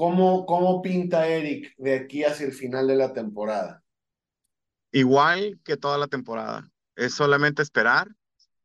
¿Cómo, 0.00 0.46
¿Cómo 0.46 0.80
pinta 0.80 1.26
Eric 1.26 1.74
de 1.76 1.94
aquí 1.94 2.24
hacia 2.24 2.46
el 2.46 2.54
final 2.54 2.86
de 2.86 2.96
la 2.96 3.12
temporada? 3.12 3.84
Igual 4.92 5.60
que 5.62 5.76
toda 5.76 5.98
la 5.98 6.06
temporada. 6.06 6.70
Es 6.96 7.12
solamente 7.12 7.60
esperar. 7.60 8.08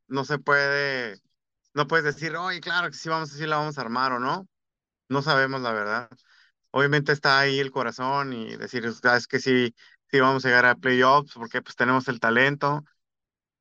No 0.08 0.24
se 0.24 0.40
puede, 0.40 1.20
no 1.74 1.88
puedes 1.88 2.06
decir, 2.06 2.38
oye, 2.38 2.62
claro 2.62 2.90
que 2.90 2.96
sí 2.96 3.10
vamos, 3.10 3.32
sí 3.32 3.46
la 3.46 3.58
vamos 3.58 3.78
a 3.78 3.82
armar 3.82 4.14
o 4.14 4.20
no. 4.20 4.48
No 5.10 5.22
sabemos 5.22 5.60
la 5.60 5.74
verdad. 5.74 6.10
Obviamente 6.72 7.12
está 7.12 7.38
ahí 7.38 7.60
el 7.60 7.70
corazón 7.70 8.32
y 8.32 8.56
decir, 8.56 8.86
es 8.86 9.28
que 9.28 9.40
sí, 9.42 9.76
sí 10.10 10.20
vamos 10.22 10.46
a 10.46 10.48
llegar 10.48 10.66
a 10.66 10.76
playoffs 10.76 11.34
porque 11.34 11.62
pues 11.62 11.76
tenemos 11.76 12.08
el 12.08 12.22
talento. 12.22 12.86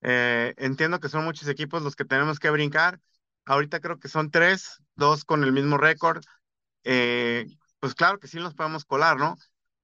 Eh, 0.01 0.55
entiendo 0.59 1.01
que 1.01 1.09
son 1.09 1.25
muchos 1.25 1.49
equipos 1.49 1.83
los 1.83 1.97
que 1.97 2.05
tenemos 2.05 2.39
que 2.39 2.51
brincar. 2.51 3.01
Ahorita 3.45 3.81
creo 3.81 3.99
que 3.99 4.07
son 4.07 4.31
tres, 4.31 4.81
dos 4.95 5.25
con 5.25 5.43
el 5.43 5.51
mismo 5.51 5.77
récord. 5.77 6.23
Eh, 6.85 7.47
pues 7.85 7.95
claro 7.95 8.19
que 8.19 8.29
sí 8.29 8.39
nos 8.39 8.55
podemos 8.55 8.87
colar, 8.87 9.19
¿no? 9.19 9.37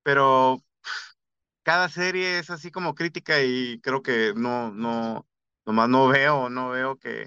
Pero 0.02 0.64
cada 1.62 1.86
serie 1.90 2.38
es 2.38 2.48
así 2.48 2.70
como 2.70 2.94
crítica 2.94 3.42
y 3.42 3.78
creo 3.82 4.00
que 4.00 4.32
no, 4.34 4.72
no, 4.72 5.28
nomás 5.66 5.90
no 5.90 6.08
veo, 6.08 6.48
no 6.48 6.70
veo 6.70 6.96
que, 6.96 7.26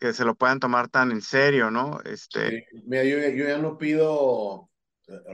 que 0.00 0.12
se 0.12 0.24
lo 0.24 0.34
puedan 0.34 0.58
tomar 0.58 0.88
tan 0.88 1.12
en 1.12 1.22
serio, 1.22 1.70
¿no? 1.70 2.00
Este... 2.04 2.66
mira, 2.84 3.04
yo, 3.04 3.16
yo, 3.28 3.46
ya 3.46 3.58
no 3.58 3.78
pido 3.78 4.68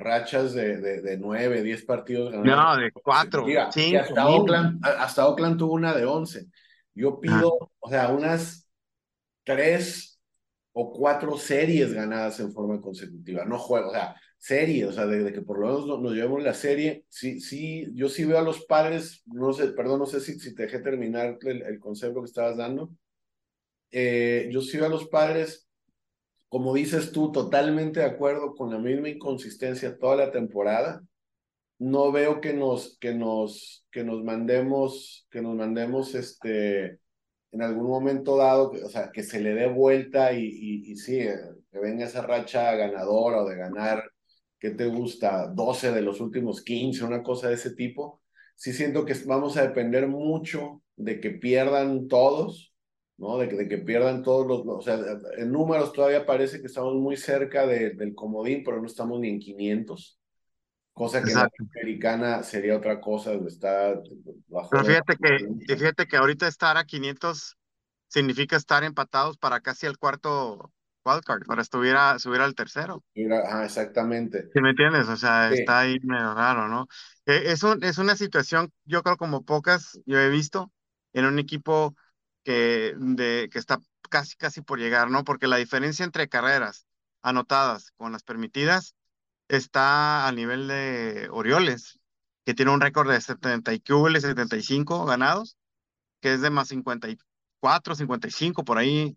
rachas 0.01 0.53
de, 0.53 0.77
de, 0.77 1.01
de 1.01 1.17
nueve, 1.17 1.63
diez 1.63 1.83
partidos 1.83 2.31
ganados. 2.31 2.77
No, 2.77 2.83
de 2.83 2.93
cuatro, 2.93 3.47
cinco, 3.73 4.01
hasta, 4.03 4.29
Oakland, 4.29 4.85
hasta 4.85 5.27
Oakland 5.27 5.57
tuvo 5.57 5.73
una 5.73 5.95
de 5.95 6.05
once. 6.05 6.47
Yo 6.93 7.19
pido, 7.21 7.73
o 7.79 7.89
sea, 7.89 8.09
unas 8.09 8.69
tres 9.45 10.21
o 10.73 10.93
cuatro 10.93 11.39
series 11.39 11.95
ganadas 11.95 12.39
en 12.41 12.53
forma 12.53 12.83
consecutiva, 12.83 13.47
no 13.47 13.59
juego, 13.59 13.89
o 13.89 13.93
sea, 13.93 14.15
serie, 14.45 14.85
o 14.85 14.93
sea, 14.93 15.07
de, 15.07 15.33
que 15.33 15.41
por 15.41 15.59
lo 15.59 15.69
menos 15.69 16.03
nos, 16.03 16.13
llevemos 16.13 16.43
la 16.43 16.53
serie. 16.55 17.07
Sí, 17.09 17.41
sí, 17.41 17.89
yo 17.95 18.11
sí 18.11 18.27
veo 18.27 18.39
a 18.39 18.43
los 18.43 18.67
padres, 18.67 19.23
no 19.27 19.55
sé, 19.55 19.69
perdón, 19.69 20.01
no 20.01 20.07
sé 20.07 20.21
si, 20.21 20.55
te 20.55 20.65
dejé 20.65 20.81
terminar 20.81 21.39
el, 21.43 21.79
concepto 21.81 22.21
que 22.21 22.27
estabas 22.27 22.59
dando. 22.59 22.91
Eh, 23.91 24.49
yo 24.53 24.61
sí 24.61 24.77
veo 24.77 24.87
a 24.87 24.91
los 24.91 25.09
padres, 25.09 25.67
como 26.49 26.75
dices 26.75 27.11
tú, 27.13 27.33
totalmente 27.33 28.01
de 28.01 28.07
acuerdo 28.07 28.55
con 28.55 28.71
la 28.71 28.79
misma 28.79 29.09
inconsistencia 29.09 29.99
toda 29.99 30.17
la 30.17 30.31
temporada. 30.31 31.03
No 31.79 32.13
veo 32.13 32.41
que 32.41 32.53
nos, 32.53 32.99
que 32.99 33.15
nos, 33.15 33.87
que 33.91 34.05
nos 34.05 34.23
mandemos, 34.25 35.27
que 35.31 35.41
nos 35.43 35.57
mandemos 35.57 36.15
este, 36.15 37.01
en 37.53 37.63
algún 37.63 37.87
momento 37.89 38.37
dado, 38.37 38.73
o 38.73 38.89
sea, 38.91 39.11
que 39.11 39.23
se 39.23 39.41
le 39.41 39.55
dé 39.55 39.69
vuelta 39.69 40.33
y, 40.35 40.45
y, 40.45 40.93
y 40.93 40.97
sí, 40.97 41.19
que 41.73 41.79
venga 41.79 42.05
esa 42.07 42.23
racha 42.23 42.75
ganadora 42.77 43.43
o 43.43 43.49
de 43.49 43.57
ganar 43.57 44.14
¿qué 44.59 44.71
te 44.71 44.87
gusta? 44.87 45.49
12 45.49 45.93
de 45.93 46.03
los 46.03 46.21
últimos 46.21 46.63
15, 46.63 47.05
una 47.05 47.23
cosa 47.23 47.49
de 47.49 47.55
ese 47.55 47.75
tipo. 47.75 48.23
Sí 48.57 48.73
siento 48.73 49.05
que 49.05 49.15
vamos 49.27 49.57
a 49.57 49.63
depender 49.63 50.07
mucho 50.07 50.83
de 50.97 51.21
que 51.21 51.31
pierdan 51.31 52.09
todos, 52.09 52.75
¿no? 53.17 53.39
De 53.39 53.49
que, 53.49 53.57
de 53.57 53.69
que 53.69 53.79
pierdan 53.79 54.23
todos 54.23 54.47
los, 54.47 54.63
o 54.67 54.81
sea, 54.81 54.99
en 55.37 55.51
números 55.51 55.93
todavía 55.93 56.25
parece 56.25 56.61
que 56.61 56.67
estamos 56.67 56.95
muy 56.95 57.17
cerca 57.17 57.67
del 57.67 58.15
comodín, 58.15 58.63
pero 58.65 58.81
no 58.81 58.87
estamos 58.87 59.21
ni 59.21 59.29
en 59.29 59.41
500. 59.41 60.21
Cosa 60.93 61.25
que 61.25 61.33
en 61.33 61.39
la 61.39 61.51
americana 61.75 62.43
sería 62.45 62.77
otra 62.77 63.01
cosa, 63.01 63.33
está 63.49 64.01
bajo. 64.47 64.71
Pero 64.71 64.85
fíjate 64.85 65.17
que, 65.17 65.75
fíjate 65.77 66.07
que 66.07 66.17
ahorita 66.17 66.47
estar 66.47 66.77
a 66.77 66.85
500 66.85 67.57
significa 68.07 68.57
estar 68.57 68.85
empatados 68.85 69.37
para 69.37 69.61
casi 69.61 69.87
el 69.87 69.99
cuarto 69.99 70.73
wildcard, 71.05 71.45
para 71.47 71.63
estuviera, 71.63 72.19
subiera 72.19 72.45
al 72.45 72.55
tercero. 72.55 73.03
Ah, 73.47 73.65
exactamente. 73.65 74.49
¿Sí 74.53 74.61
me 74.61 74.71
entiendes? 74.71 75.09
O 75.09 75.17
sea, 75.17 75.53
está 75.53 75.81
ahí 75.81 75.99
medio 76.01 76.35
raro, 76.35 76.69
¿no? 76.69 76.87
Eh, 77.27 77.45
es, 77.47 77.63
es 77.83 77.99
una 77.99 78.17
situación, 78.17 78.73
yo 78.85 79.03
creo, 79.03 79.17
como 79.17 79.45
pocas 79.45 79.99
yo 80.07 80.19
he 80.19 80.29
visto 80.29 80.73
en 81.13 81.27
un 81.27 81.39
equipo 81.39 81.95
que, 82.43 82.95
de, 82.97 83.49
que 83.51 83.59
está 83.59 83.79
casi, 84.11 84.37
casi 84.37 84.61
por 84.61 84.79
llegar, 84.79 85.11
¿no? 85.11 85.25
Porque 85.25 85.49
la 85.49 85.57
diferencia 85.57 86.05
entre 86.05 86.29
carreras 86.29 86.87
anotadas 87.23 87.91
con 87.97 88.13
las 88.13 88.23
permitidas 88.23 88.95
está 89.49 90.27
a 90.27 90.33
nivel 90.33 90.69
de 90.69 91.29
Orioles, 91.31 92.01
que 92.45 92.55
tiene 92.55 92.73
un 92.73 92.81
récord 92.81 93.11
de 93.11 93.21
70 93.21 93.73
y 93.73 93.81
75 94.21 95.05
ganados, 95.05 95.57
que 96.21 96.35
es 96.35 96.41
de 96.41 96.51
más 96.51 96.69
54, 96.69 97.95
55 97.95 98.65
por 98.65 98.79
ahí, 98.79 99.17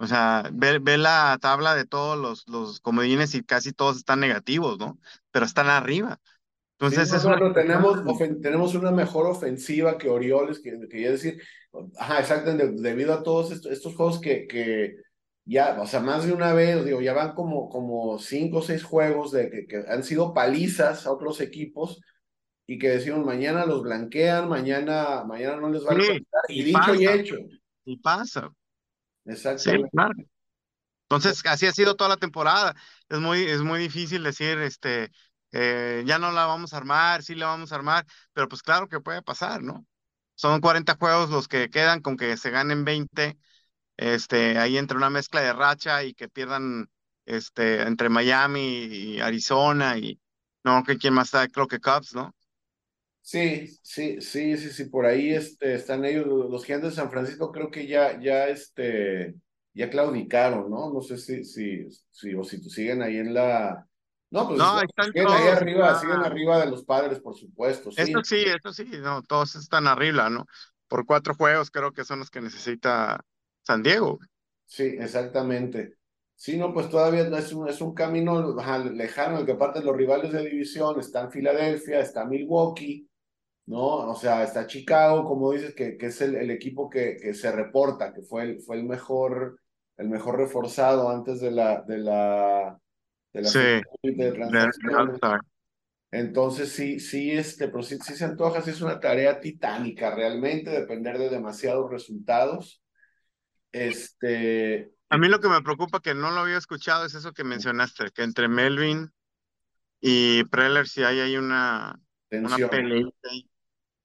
o 0.00 0.06
sea, 0.06 0.48
ve, 0.52 0.78
ve, 0.78 0.96
la 0.96 1.36
tabla 1.40 1.74
de 1.74 1.84
todos 1.84 2.16
los, 2.16 2.46
los 2.48 2.80
comodines 2.80 3.34
y 3.34 3.42
casi 3.42 3.72
todos 3.72 3.96
están 3.96 4.20
negativos, 4.20 4.78
¿no? 4.78 4.98
Pero 5.32 5.44
están 5.44 5.66
arriba. 5.66 6.20
Entonces, 6.78 7.12
es 7.12 7.26
tenemos, 7.52 8.04
tenemos 8.40 8.74
una 8.76 8.92
mejor 8.92 9.26
ofensiva 9.26 9.98
que 9.98 10.08
Orioles, 10.08 10.60
que 10.60 10.78
quería 10.88 11.10
decir, 11.10 11.42
ajá, 11.98 12.20
exactamente, 12.20 12.80
debido 12.80 13.12
a 13.12 13.24
todos 13.24 13.50
estos, 13.50 13.72
estos 13.72 13.96
juegos 13.96 14.20
que, 14.20 14.46
que 14.46 14.94
ya, 15.44 15.76
o 15.80 15.86
sea, 15.86 15.98
más 15.98 16.24
de 16.24 16.32
una 16.32 16.52
vez, 16.52 16.84
digo, 16.84 17.00
ya 17.00 17.14
van 17.14 17.34
como, 17.34 17.68
como 17.68 18.20
cinco 18.20 18.58
o 18.58 18.62
seis 18.62 18.84
juegos 18.84 19.32
de 19.32 19.50
que, 19.50 19.66
que 19.66 19.84
han 19.88 20.04
sido 20.04 20.32
palizas 20.32 21.04
a 21.08 21.12
otros 21.12 21.40
equipos 21.40 22.00
y 22.68 22.78
que 22.78 22.90
decimos 22.90 23.26
mañana 23.26 23.66
los 23.66 23.82
blanquean, 23.82 24.48
mañana, 24.48 25.24
mañana 25.24 25.56
no 25.56 25.70
les 25.70 25.84
va 25.84 25.94
a 25.94 25.96
y, 26.48 26.62
dicho 26.62 26.94
y 26.94 27.08
hecho. 27.08 27.36
Y 27.84 27.96
pasa. 27.96 28.52
Exactamente. 29.28 30.28
Entonces, 31.10 31.42
así 31.46 31.66
ha 31.66 31.72
sido 31.72 31.96
toda 31.96 32.10
la 32.10 32.16
temporada. 32.16 32.74
Es 33.08 33.18
muy, 33.18 33.42
es 33.44 33.62
muy 33.62 33.80
difícil 33.80 34.22
decir, 34.22 34.58
este, 34.58 35.10
eh, 35.52 36.02
ya 36.06 36.18
no 36.18 36.32
la 36.32 36.46
vamos 36.46 36.74
a 36.74 36.76
armar, 36.78 37.22
sí 37.22 37.34
la 37.34 37.46
vamos 37.46 37.72
a 37.72 37.76
armar, 37.76 38.04
pero 38.32 38.48
pues 38.48 38.62
claro 38.62 38.88
que 38.88 39.00
puede 39.00 39.22
pasar, 39.22 39.62
¿no? 39.62 39.86
Son 40.34 40.60
40 40.60 40.96
juegos 40.96 41.30
los 41.30 41.48
que 41.48 41.70
quedan 41.70 42.02
con 42.02 42.16
que 42.16 42.36
se 42.36 42.50
ganen 42.50 42.84
20, 42.84 43.38
este, 43.96 44.58
ahí 44.58 44.78
entre 44.78 44.98
una 44.98 45.10
mezcla 45.10 45.40
de 45.40 45.52
racha 45.52 46.04
y 46.04 46.14
que 46.14 46.28
pierdan, 46.28 46.88
este, 47.26 47.82
entre 47.82 48.08
Miami 48.10 48.60
y 48.84 49.20
Arizona 49.20 49.98
y, 49.98 50.20
no, 50.64 50.84
que 50.84 50.98
quién 50.98 51.14
más 51.14 51.28
está, 51.28 51.48
creo 51.48 51.68
que 51.68 51.80
Cubs, 51.80 52.14
¿no? 52.14 52.34
Sí, 53.28 53.78
sí, 53.82 54.22
sí, 54.22 54.56
sí, 54.56 54.70
sí, 54.70 54.84
por 54.86 55.04
ahí 55.04 55.34
este, 55.34 55.74
están 55.74 56.02
ellos, 56.06 56.24
los 56.26 56.64
gigantes 56.64 56.92
de 56.92 56.96
San 56.96 57.10
Francisco 57.10 57.52
creo 57.52 57.70
que 57.70 57.86
ya, 57.86 58.18
ya, 58.18 58.48
este, 58.48 59.34
ya 59.74 59.90
claudicaron, 59.90 60.70
¿no? 60.70 60.90
No 60.90 61.02
sé 61.02 61.18
si, 61.18 61.44
si, 61.44 61.86
si, 62.10 62.34
o 62.34 62.42
si 62.42 62.58
siguen 62.70 63.02
ahí 63.02 63.18
en 63.18 63.34
la... 63.34 63.86
No, 64.30 64.46
pues 64.46 64.58
no, 64.58 64.80
están 64.80 65.12
siguen 65.12 65.28
ahí 65.28 65.48
arriba, 65.48 66.00
siguen 66.00 66.20
arriba 66.22 66.58
de 66.58 66.70
los 66.70 66.84
padres, 66.86 67.20
por 67.20 67.36
supuesto. 67.36 67.92
Sí. 67.92 68.00
Esto 68.00 68.24
sí, 68.24 68.44
esto 68.46 68.72
sí, 68.72 68.88
no, 69.02 69.22
todos 69.22 69.56
están 69.56 69.88
arriba, 69.88 70.30
¿no? 70.30 70.46
Por 70.86 71.04
cuatro 71.04 71.34
juegos 71.34 71.70
creo 71.70 71.92
que 71.92 72.06
son 72.06 72.20
los 72.20 72.30
que 72.30 72.40
necesita 72.40 73.22
San 73.62 73.82
Diego. 73.82 74.20
Sí, 74.64 74.84
exactamente. 74.84 75.98
Sí, 76.34 76.56
no, 76.56 76.72
pues 76.72 76.88
todavía 76.88 77.28
es 77.38 77.52
un, 77.52 77.68
es 77.68 77.82
un 77.82 77.92
camino 77.92 78.56
lejano, 78.90 79.40
el 79.40 79.44
que 79.44 79.52
aparte 79.52 79.82
los 79.82 79.94
rivales 79.94 80.32
de 80.32 80.48
división 80.48 80.98
están 80.98 81.30
Filadelfia, 81.30 82.00
está 82.00 82.24
Milwaukee, 82.24 83.07
¿no? 83.68 84.10
O 84.10 84.14
sea, 84.16 84.42
está 84.44 84.66
Chicago, 84.66 85.26
como 85.26 85.52
dices, 85.52 85.74
que, 85.74 85.98
que 85.98 86.06
es 86.06 86.20
el, 86.22 86.36
el 86.36 86.50
equipo 86.50 86.88
que, 86.88 87.18
que, 87.20 87.34
se 87.34 87.52
reporta, 87.52 88.14
que 88.14 88.22
fue 88.22 88.42
el, 88.44 88.60
fue 88.62 88.76
el 88.76 88.84
mejor, 88.84 89.60
el 89.98 90.08
mejor 90.08 90.38
reforzado 90.38 91.10
antes 91.10 91.38
de 91.40 91.50
la, 91.50 91.82
de 91.82 91.98
la, 91.98 92.80
de 93.34 93.42
la 93.42 93.48
sí, 93.48 93.82
de 94.02 94.70
Entonces 96.10 96.72
sí, 96.72 96.98
sí, 96.98 97.30
este, 97.30 97.68
pero 97.68 97.82
sí, 97.82 97.98
sí, 98.02 98.14
se 98.14 98.24
antoja, 98.24 98.62
sí 98.62 98.70
es 98.70 98.80
una 98.80 99.00
tarea 99.00 99.38
titánica, 99.38 100.14
realmente, 100.14 100.70
depender 100.70 101.18
de 101.18 101.28
demasiados 101.28 101.90
resultados. 101.90 102.82
Este. 103.70 104.92
A 105.10 105.18
mí 105.18 105.28
lo 105.28 105.40
que 105.40 105.48
me 105.48 105.60
preocupa 105.60 106.00
que 106.00 106.14
no 106.14 106.30
lo 106.30 106.40
había 106.40 106.56
escuchado 106.56 107.04
es 107.04 107.14
eso 107.14 107.34
que 107.34 107.44
mencionaste, 107.44 108.12
que 108.14 108.22
entre 108.22 108.48
Melvin 108.48 109.12
y 110.00 110.44
Preller 110.44 110.88
sí 110.88 111.02
hay, 111.02 111.20
hay 111.20 111.36
una, 111.36 112.00
una 112.30 112.68
pelea 112.68 113.04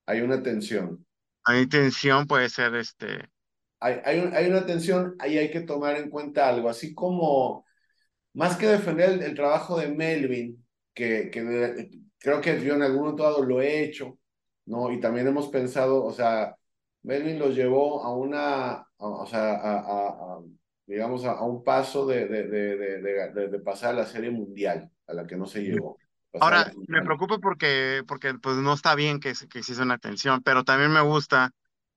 hay 0.05 0.21
una 0.21 0.41
tensión. 0.41 1.05
Hay 1.45 1.67
tensión, 1.67 2.25
puede 2.27 2.49
ser 2.49 2.75
este. 2.75 3.29
Hay, 3.79 3.99
hay, 4.05 4.19
hay, 4.33 4.49
una 4.49 4.65
tensión, 4.65 5.15
ahí 5.19 5.37
hay 5.37 5.51
que 5.51 5.61
tomar 5.61 5.97
en 5.97 6.09
cuenta 6.09 6.47
algo, 6.47 6.69
así 6.69 6.93
como, 6.93 7.65
más 8.33 8.55
que 8.55 8.67
defender 8.67 9.21
el, 9.21 9.35
trabajo 9.35 9.77
de 9.77 9.89
Melvin, 9.89 10.65
que, 10.93 11.29
que 11.29 11.89
creo 12.17 12.39
que 12.39 12.63
yo 12.63 12.75
en 12.75 12.81
algún 12.81 13.01
momento 13.01 13.43
lo 13.43 13.61
he 13.61 13.83
hecho, 13.83 14.17
¿no? 14.65 14.89
Y 14.91 15.01
también 15.01 15.27
hemos 15.27 15.49
pensado, 15.49 16.03
o 16.03 16.13
sea, 16.13 16.55
Melvin 17.01 17.39
los 17.39 17.55
llevó 17.55 18.03
a 18.03 18.15
una, 18.15 18.87
o 18.97 19.25
sea, 19.25 19.55
a, 19.55 20.37
a, 20.37 20.39
digamos, 20.85 21.25
a, 21.25 21.41
un 21.43 21.63
paso 21.63 22.05
de, 22.05 22.27
de, 22.27 22.47
de, 22.47 23.47
de, 23.49 23.59
pasar 23.59 23.95
a 23.95 23.97
la 23.97 24.05
serie 24.05 24.31
mundial, 24.31 24.89
a 25.07 25.13
la 25.13 25.27
que 25.27 25.35
no 25.35 25.45
se 25.45 25.61
llegó. 25.61 25.97
Ahora, 26.39 26.71
me 26.87 27.01
preocupa 27.03 27.37
porque, 27.37 28.03
porque 28.07 28.33
pues 28.33 28.55
no 28.57 28.73
está 28.73 28.95
bien 28.95 29.19
que, 29.19 29.33
que 29.49 29.63
se 29.63 29.73
hizo 29.73 29.83
una 29.83 29.95
atención, 29.95 30.41
pero 30.43 30.63
también 30.63 30.91
me 30.91 31.01
gusta 31.01 31.51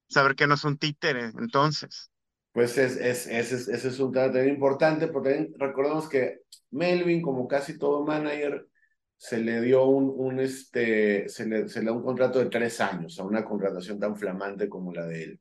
saber 0.09 0.35
que 0.35 0.47
no 0.47 0.55
es 0.55 0.65
un 0.65 0.77
títere, 0.77 1.33
entonces. 1.39 2.11
Pues 2.53 2.79
es, 2.79 2.97
es, 2.97 3.27
ese, 3.27 3.73
es, 3.73 3.85
es 3.85 4.01
un 4.01 4.13
dato 4.13 4.43
importante, 4.43 5.09
porque 5.09 5.51
recordemos 5.59 6.09
que 6.09 6.41
Melvin, 6.71 7.23
como 7.23 7.49
casi 7.49 7.79
todo 7.79 8.05
manager, 8.05 8.67
se 9.17 9.39
le 9.39 9.61
dio 9.63 9.87
un, 9.87 10.13
un 10.15 10.41
este, 10.41 11.29
se 11.29 11.47
le, 11.47 11.69
se 11.69 11.81
le 11.81 11.87
dio 11.87 11.95
un 11.95 12.05
contrato 12.05 12.39
de 12.39 12.47
tres 12.47 12.81
años, 12.81 13.19
a 13.19 13.25
una 13.25 13.45
contratación 13.45 13.99
tan 13.99 14.17
flamante 14.17 14.69
como 14.69 14.93
la 14.93 15.07
de 15.07 15.25
él. 15.25 15.41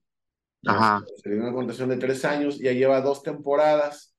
Ajá. 0.66 1.04
Se 1.22 1.30
le 1.30 1.36
dio 1.36 1.44
una 1.44 1.54
contratación 1.54 1.90
de 1.90 1.98
tres 1.98 2.24
años, 2.26 2.60
ya 2.60 2.72
lleva 2.72 3.02
dos 3.02 3.22
temporadas, 3.22 4.15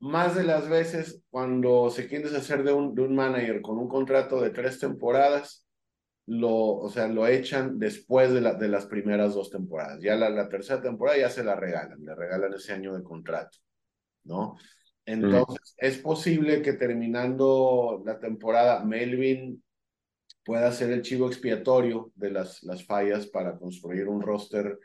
más 0.00 0.34
de 0.34 0.44
las 0.44 0.68
veces 0.68 1.22
cuando 1.30 1.90
se 1.90 2.08
quiere 2.08 2.24
deshacer 2.24 2.64
de 2.64 2.72
un, 2.72 2.94
de 2.94 3.02
un 3.02 3.14
manager 3.14 3.60
con 3.60 3.78
un 3.78 3.88
contrato 3.88 4.40
de 4.40 4.50
tres 4.50 4.78
temporadas, 4.78 5.66
lo, 6.26 6.50
o 6.50 6.90
sea, 6.90 7.08
lo 7.08 7.26
echan 7.26 7.78
después 7.78 8.32
de, 8.32 8.40
la, 8.40 8.54
de 8.54 8.68
las 8.68 8.86
primeras 8.86 9.34
dos 9.34 9.50
temporadas. 9.50 10.00
Ya 10.00 10.16
la, 10.16 10.30
la 10.30 10.48
tercera 10.48 10.80
temporada 10.80 11.18
ya 11.18 11.30
se 11.30 11.44
la 11.44 11.54
regalan, 11.54 12.02
le 12.04 12.14
regalan 12.14 12.54
ese 12.54 12.72
año 12.72 12.94
de 12.96 13.02
contrato, 13.02 13.58
¿no? 14.24 14.56
Entonces, 15.04 15.74
es 15.78 15.98
posible 15.98 16.62
que 16.62 16.74
terminando 16.74 18.02
la 18.04 18.18
temporada, 18.20 18.84
Melvin 18.84 19.62
pueda 20.44 20.70
ser 20.72 20.90
el 20.92 21.02
chivo 21.02 21.26
expiatorio 21.26 22.12
de 22.14 22.30
las, 22.30 22.62
las 22.62 22.84
fallas 22.86 23.26
para 23.26 23.58
construir 23.58 24.08
un 24.08 24.22
roster 24.22 24.78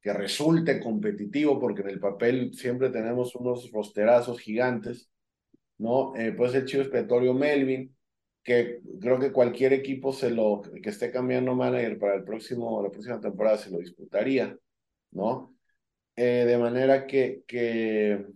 que 0.00 0.12
resulte 0.12 0.80
competitivo, 0.80 1.60
porque 1.60 1.82
en 1.82 1.90
el 1.90 2.00
papel 2.00 2.54
siempre 2.54 2.90
tenemos 2.90 3.34
unos 3.34 3.70
rosterazos 3.70 4.40
gigantes, 4.40 5.10
¿no? 5.78 6.14
Eh, 6.16 6.32
puede 6.32 6.52
ser 6.52 6.64
chivo 6.64 6.82
expiatorio 6.82 7.34
Melvin, 7.34 7.94
que 8.42 8.80
creo 9.00 9.18
que 9.18 9.32
cualquier 9.32 9.72
equipo 9.74 10.12
se 10.12 10.30
lo, 10.30 10.62
que 10.82 10.88
esté 10.88 11.10
cambiando 11.10 11.54
manager 11.54 11.98
para 11.98 12.14
el 12.14 12.24
próximo, 12.24 12.82
la 12.82 12.90
próxima 12.90 13.20
temporada 13.20 13.58
se 13.58 13.70
lo 13.70 13.78
disputaría, 13.78 14.56
¿no? 15.10 15.54
Eh, 16.16 16.44
de 16.46 16.58
manera 16.58 17.06
que, 17.06 17.42
que, 17.46 18.26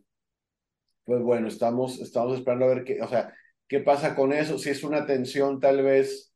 pues 1.04 1.22
bueno, 1.22 1.48
estamos, 1.48 2.00
estamos 2.00 2.38
esperando 2.38 2.66
a 2.66 2.74
ver 2.74 2.84
qué, 2.84 3.00
o 3.00 3.08
sea, 3.08 3.34
qué 3.68 3.80
pasa 3.80 4.14
con 4.14 4.32
eso, 4.32 4.58
si 4.58 4.70
es 4.70 4.84
una 4.84 5.06
tensión 5.06 5.60
tal 5.60 5.82
vez 5.82 6.33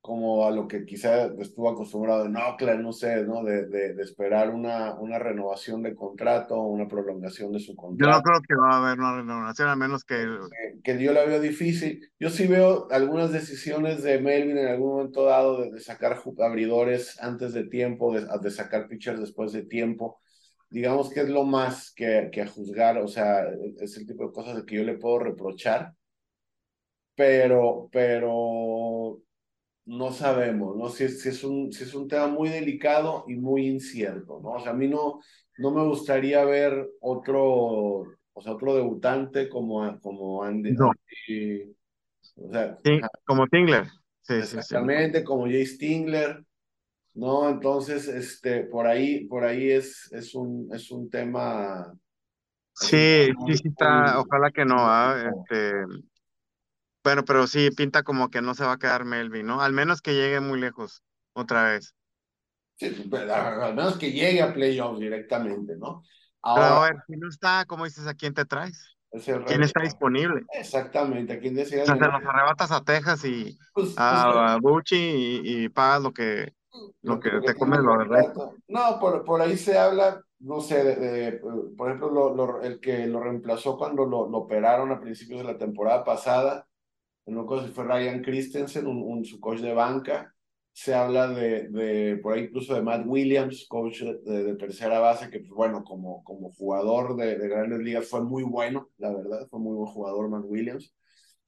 como 0.00 0.46
a 0.46 0.50
lo 0.50 0.66
que 0.66 0.86
quizá 0.86 1.26
estuvo 1.38 1.68
acostumbrado 1.68 2.24
en 2.24 2.36
Oakland, 2.36 2.80
no 2.80 2.92
sé, 2.92 3.22
¿no? 3.24 3.44
De, 3.44 3.66
de, 3.66 4.02
esperar 4.02 4.48
una, 4.48 4.94
una 4.94 5.18
renovación 5.18 5.82
de 5.82 5.94
contrato, 5.94 6.58
una 6.58 6.88
prolongación 6.88 7.52
de 7.52 7.60
su 7.60 7.76
contrato. 7.76 8.10
Yo 8.10 8.16
no 8.16 8.22
creo 8.22 8.40
que 8.40 8.54
va 8.54 8.76
a 8.76 8.78
haber 8.78 8.98
una 8.98 9.16
renovación, 9.16 9.68
a 9.68 9.76
menos 9.76 10.04
que... 10.04 10.26
Que, 10.82 11.02
yo 11.02 11.12
la 11.12 11.24
veo 11.26 11.38
difícil. 11.38 12.10
Yo 12.18 12.30
sí 12.30 12.46
veo 12.46 12.88
algunas 12.90 13.30
decisiones 13.30 14.02
de 14.02 14.20
Melvin 14.20 14.56
en 14.56 14.68
algún 14.68 14.88
momento 14.96 15.24
dado 15.24 15.70
de, 15.70 15.80
sacar 15.80 16.18
abridores 16.38 17.20
antes 17.20 17.52
de 17.52 17.64
tiempo, 17.64 18.14
de, 18.14 18.26
de, 18.40 18.50
sacar 18.50 18.88
pitchers 18.88 19.20
después 19.20 19.52
de 19.52 19.64
tiempo. 19.64 20.22
Digamos 20.70 21.10
que 21.10 21.20
es 21.20 21.28
lo 21.28 21.44
más 21.44 21.92
que, 21.92 22.30
que 22.32 22.40
a 22.40 22.46
juzgar, 22.46 22.96
o 22.98 23.08
sea, 23.08 23.44
es 23.80 23.98
el 23.98 24.06
tipo 24.06 24.24
de 24.24 24.32
cosas 24.32 24.56
de 24.56 24.64
que 24.64 24.76
yo 24.76 24.84
le 24.84 24.96
puedo 24.96 25.18
reprochar. 25.18 25.92
Pero, 27.14 27.88
pero 27.92 29.20
no 29.90 30.12
sabemos, 30.12 30.76
¿no? 30.76 30.88
Si 30.88 31.02
es, 31.02 31.20
si 31.20 31.30
es, 31.30 31.42
un, 31.42 31.72
si 31.72 31.82
es 31.82 31.94
un 31.94 32.06
tema 32.06 32.28
muy 32.28 32.48
delicado 32.48 33.24
y 33.26 33.34
muy 33.34 33.66
incierto, 33.66 34.38
¿no? 34.40 34.50
O 34.50 34.60
sea, 34.60 34.70
a 34.70 34.74
mí 34.74 34.86
no, 34.86 35.20
no 35.58 35.72
me 35.72 35.82
gustaría 35.82 36.44
ver 36.44 36.88
otro, 37.00 37.44
o 38.32 38.40
sea, 38.40 38.52
otro 38.52 38.76
debutante 38.76 39.48
como, 39.48 39.98
como 40.00 40.44
Andy. 40.44 40.74
No. 40.74 40.90
o 40.90 42.52
sea, 42.52 42.78
sí, 42.84 43.00
como 43.24 43.48
Tingler. 43.48 43.86
Sí, 44.22 44.34
exactamente, 44.34 45.18
sí, 45.18 45.24
como 45.24 45.46
Jay 45.46 45.66
Stingler, 45.66 46.44
¿no? 47.14 47.50
Entonces, 47.50 48.06
este, 48.06 48.62
por 48.62 48.86
ahí, 48.86 49.24
por 49.24 49.42
ahí 49.42 49.72
es, 49.72 50.08
es, 50.12 50.36
un, 50.36 50.68
es 50.72 50.88
un 50.92 51.10
tema. 51.10 51.92
Sí, 52.74 53.26
sí, 53.46 53.56
sí 53.56 53.68
está, 53.68 54.20
ojalá 54.20 54.52
que 54.52 54.64
no, 54.64 54.76
¿ah? 54.78 55.32
este, 55.34 55.72
bueno, 57.02 57.24
pero 57.24 57.46
sí, 57.46 57.70
pinta 57.70 58.02
como 58.02 58.30
que 58.30 58.42
no 58.42 58.54
se 58.54 58.64
va 58.64 58.72
a 58.72 58.78
quedar 58.78 59.04
Melvin, 59.04 59.46
¿no? 59.46 59.60
Al 59.60 59.72
menos 59.72 60.02
que 60.02 60.14
llegue 60.14 60.40
muy 60.40 60.60
lejos 60.60 61.02
otra 61.32 61.64
vez. 61.64 61.94
Sí, 62.76 63.10
al 63.12 63.74
menos 63.74 63.98
que 63.98 64.12
llegue 64.12 64.42
a 64.42 64.54
playoffs 64.54 65.00
directamente, 65.00 65.76
¿no? 65.76 66.02
Ahora, 66.42 66.62
pero 66.62 66.74
a 66.76 66.82
ver, 66.84 66.96
si 67.06 67.16
no 67.16 67.28
está, 67.28 67.64
¿cómo 67.66 67.84
dices, 67.84 68.06
¿a 68.06 68.14
quién 68.14 68.32
te 68.32 68.44
traes? 68.44 68.96
¿Quién 69.46 69.62
está 69.62 69.82
disponible? 69.82 70.42
Exactamente, 70.52 71.32
¿a 71.32 71.40
quién 71.40 71.54
decía? 71.54 71.82
O 71.82 71.86
sea, 71.86 71.98
te 71.98 72.06
los 72.06 72.24
arrebatas 72.24 72.70
a 72.70 72.82
Texas 72.84 73.24
y 73.24 73.58
pues, 73.74 73.94
a, 73.96 74.58
pues, 74.60 74.60
Bucci 74.60 74.96
y, 74.96 75.64
y, 75.64 75.68
pagas 75.68 76.02
lo 76.02 76.12
que, 76.12 76.54
lo, 77.02 77.18
que, 77.18 77.30
te 77.44 77.54
comes 77.54 77.80
lo 77.80 77.98
de 77.98 78.32
No, 78.68 78.98
por, 79.00 79.24
por 79.24 79.42
ahí 79.42 79.56
se 79.56 79.76
habla, 79.76 80.22
no 80.38 80.60
sé, 80.60 80.84
de, 80.84 81.40
por 81.76 81.88
ejemplo, 81.88 82.10
lo, 82.10 82.34
lo, 82.34 82.62
el 82.62 82.78
que 82.78 83.06
lo 83.08 83.20
reemplazó 83.20 83.76
cuando 83.76 84.06
lo, 84.06 84.28
lo 84.28 84.38
operaron 84.38 84.92
a 84.92 85.00
principios 85.00 85.40
de 85.40 85.52
la 85.52 85.58
temporada 85.58 86.04
pasada, 86.04 86.68
no 87.26 87.46
cosa 87.46 87.68
fue 87.68 87.84
Ryan 87.84 88.22
Christensen, 88.22 88.86
un, 88.86 89.24
su 89.24 89.40
coach 89.40 89.60
de 89.60 89.74
banca. 89.74 90.34
Se 90.72 90.94
habla 90.94 91.28
de, 91.28 91.68
de, 91.68 92.16
por 92.18 92.34
ahí 92.34 92.44
incluso 92.44 92.74
de 92.74 92.82
Matt 92.82 93.04
Williams, 93.06 93.66
coach 93.68 94.02
de, 94.02 94.54
tercera 94.56 94.98
base, 95.00 95.30
que 95.30 95.40
pues 95.40 95.50
bueno, 95.50 95.84
como, 95.84 96.22
como 96.24 96.52
jugador 96.52 97.16
de, 97.16 97.36
de, 97.38 97.48
grandes 97.48 97.80
ligas 97.80 98.08
fue 98.08 98.22
muy 98.22 98.44
bueno, 98.44 98.88
la 98.98 99.12
verdad, 99.12 99.48
fue 99.50 99.60
muy 99.60 99.76
buen 99.76 99.92
jugador 99.92 100.28
Matt 100.28 100.44
Williams. 100.46 100.94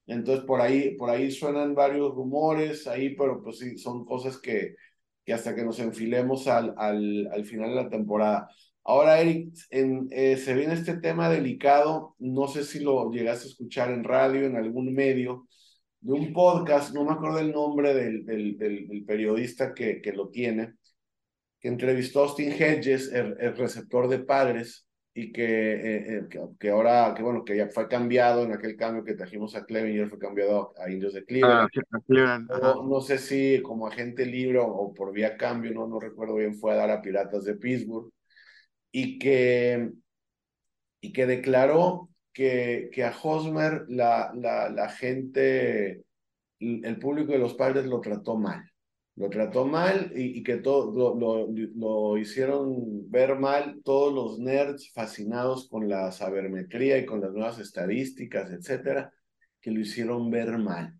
Entonces 0.07 0.45
por 0.45 0.61
ahí, 0.61 0.95
por 0.97 1.09
ahí 1.09 1.31
suenan 1.31 1.75
varios 1.75 2.13
rumores 2.13 2.87
ahí, 2.87 3.15
pero 3.15 3.41
pues 3.41 3.59
sí, 3.59 3.77
son 3.77 4.05
cosas 4.05 4.37
que, 4.37 4.75
que 5.25 5.33
hasta 5.33 5.55
que 5.55 5.63
nos 5.63 5.79
enfilemos 5.79 6.47
al, 6.47 6.73
al, 6.77 7.27
al 7.31 7.45
final 7.45 7.69
de 7.69 7.75
la 7.75 7.89
temporada. 7.89 8.49
Ahora, 8.85 9.21
Eric, 9.21 9.53
en, 9.69 10.09
eh, 10.11 10.35
se 10.37 10.53
viene 10.53 10.73
este 10.73 10.97
tema 10.97 11.29
delicado, 11.29 12.15
no 12.19 12.47
sé 12.47 12.65
si 12.65 12.79
lo 12.81 13.09
llegaste 13.11 13.45
a 13.45 13.49
escuchar 13.51 13.91
en 13.91 14.03
radio, 14.03 14.45
en 14.45 14.57
algún 14.57 14.93
medio, 14.93 15.47
de 16.03 16.11
un 16.11 16.33
podcast, 16.33 16.93
no 16.93 17.05
me 17.05 17.13
acuerdo 17.13 17.39
el 17.39 17.53
nombre 17.53 17.93
del, 17.93 18.25
del, 18.25 18.57
del, 18.57 19.05
periodista 19.05 19.73
que, 19.73 20.01
que, 20.01 20.11
lo 20.11 20.27
tiene, 20.27 20.73
que 21.61 21.69
entrevistó 21.69 22.19
a 22.19 22.23
Austin 22.23 22.51
Hedges, 22.51 23.09
el, 23.13 23.55
receptor 23.55 24.09
de 24.09 24.19
padres, 24.19 24.85
y 25.13 25.31
que, 25.31 25.43
eh, 25.45 26.17
eh, 26.17 26.39
que, 26.59 26.69
ahora, 26.69 27.13
que 27.15 27.23
bueno, 27.23 27.45
que 27.45 27.55
ya 27.55 27.69
fue 27.69 27.87
cambiado 27.87 28.43
en 28.43 28.51
aquel 28.51 28.75
cambio 28.75 29.05
que 29.05 29.13
trajimos 29.13 29.55
a 29.55 29.63
Cleveland, 29.63 30.09
fue 30.09 30.19
cambiado 30.19 30.73
a 30.77 30.91
Indios 30.91 31.13
de 31.13 31.23
Cleveland. 31.23 31.69
Ah, 32.51 32.75
no, 32.83 32.99
sé 32.99 33.17
si 33.17 33.61
como 33.61 33.87
agente 33.87 34.25
libre 34.25 34.59
o, 34.59 34.93
por 34.93 35.13
vía 35.13 35.37
cambio, 35.37 35.71
no, 35.71 35.87
no 35.87 36.01
recuerdo 36.01 36.35
bien, 36.35 36.55
fue 36.55 36.73
a 36.73 36.75
dar 36.75 36.91
a 36.91 37.01
Piratas 37.01 37.45
de 37.45 37.55
Pittsburgh, 37.55 38.11
y 38.91 39.17
que, 39.19 39.89
y 40.99 41.13
que 41.13 41.25
declaró 41.27 42.09
que, 42.33 42.89
que 42.91 43.03
a 43.03 43.13
Hosmer 43.21 43.85
la, 43.87 44.31
la, 44.35 44.69
la 44.69 44.89
gente, 44.89 46.03
el 46.59 46.99
público 46.99 47.31
de 47.31 47.37
los 47.39 47.53
padres 47.53 47.85
lo 47.85 48.01
trató 48.01 48.35
mal. 48.35 48.63
Lo 49.15 49.29
trató 49.29 49.65
mal 49.65 50.11
y, 50.15 50.39
y 50.39 50.43
que 50.43 50.57
todo 50.57 50.91
lo, 50.91 51.15
lo, 51.15 51.47
lo, 51.75 52.17
hicieron 52.17 53.09
ver 53.11 53.37
mal 53.37 53.79
todos 53.83 54.11
los 54.11 54.39
nerds 54.39 54.91
fascinados 54.91 55.67
con 55.69 55.87
la 55.87 56.11
sabermetría 56.11 56.97
y 56.97 57.05
con 57.05 57.21
las 57.21 57.31
nuevas 57.31 57.59
estadísticas, 57.59 58.51
etcétera, 58.51 59.13
que 59.61 59.69
lo 59.69 59.81
hicieron 59.81 60.31
ver 60.31 60.57
mal. 60.57 60.99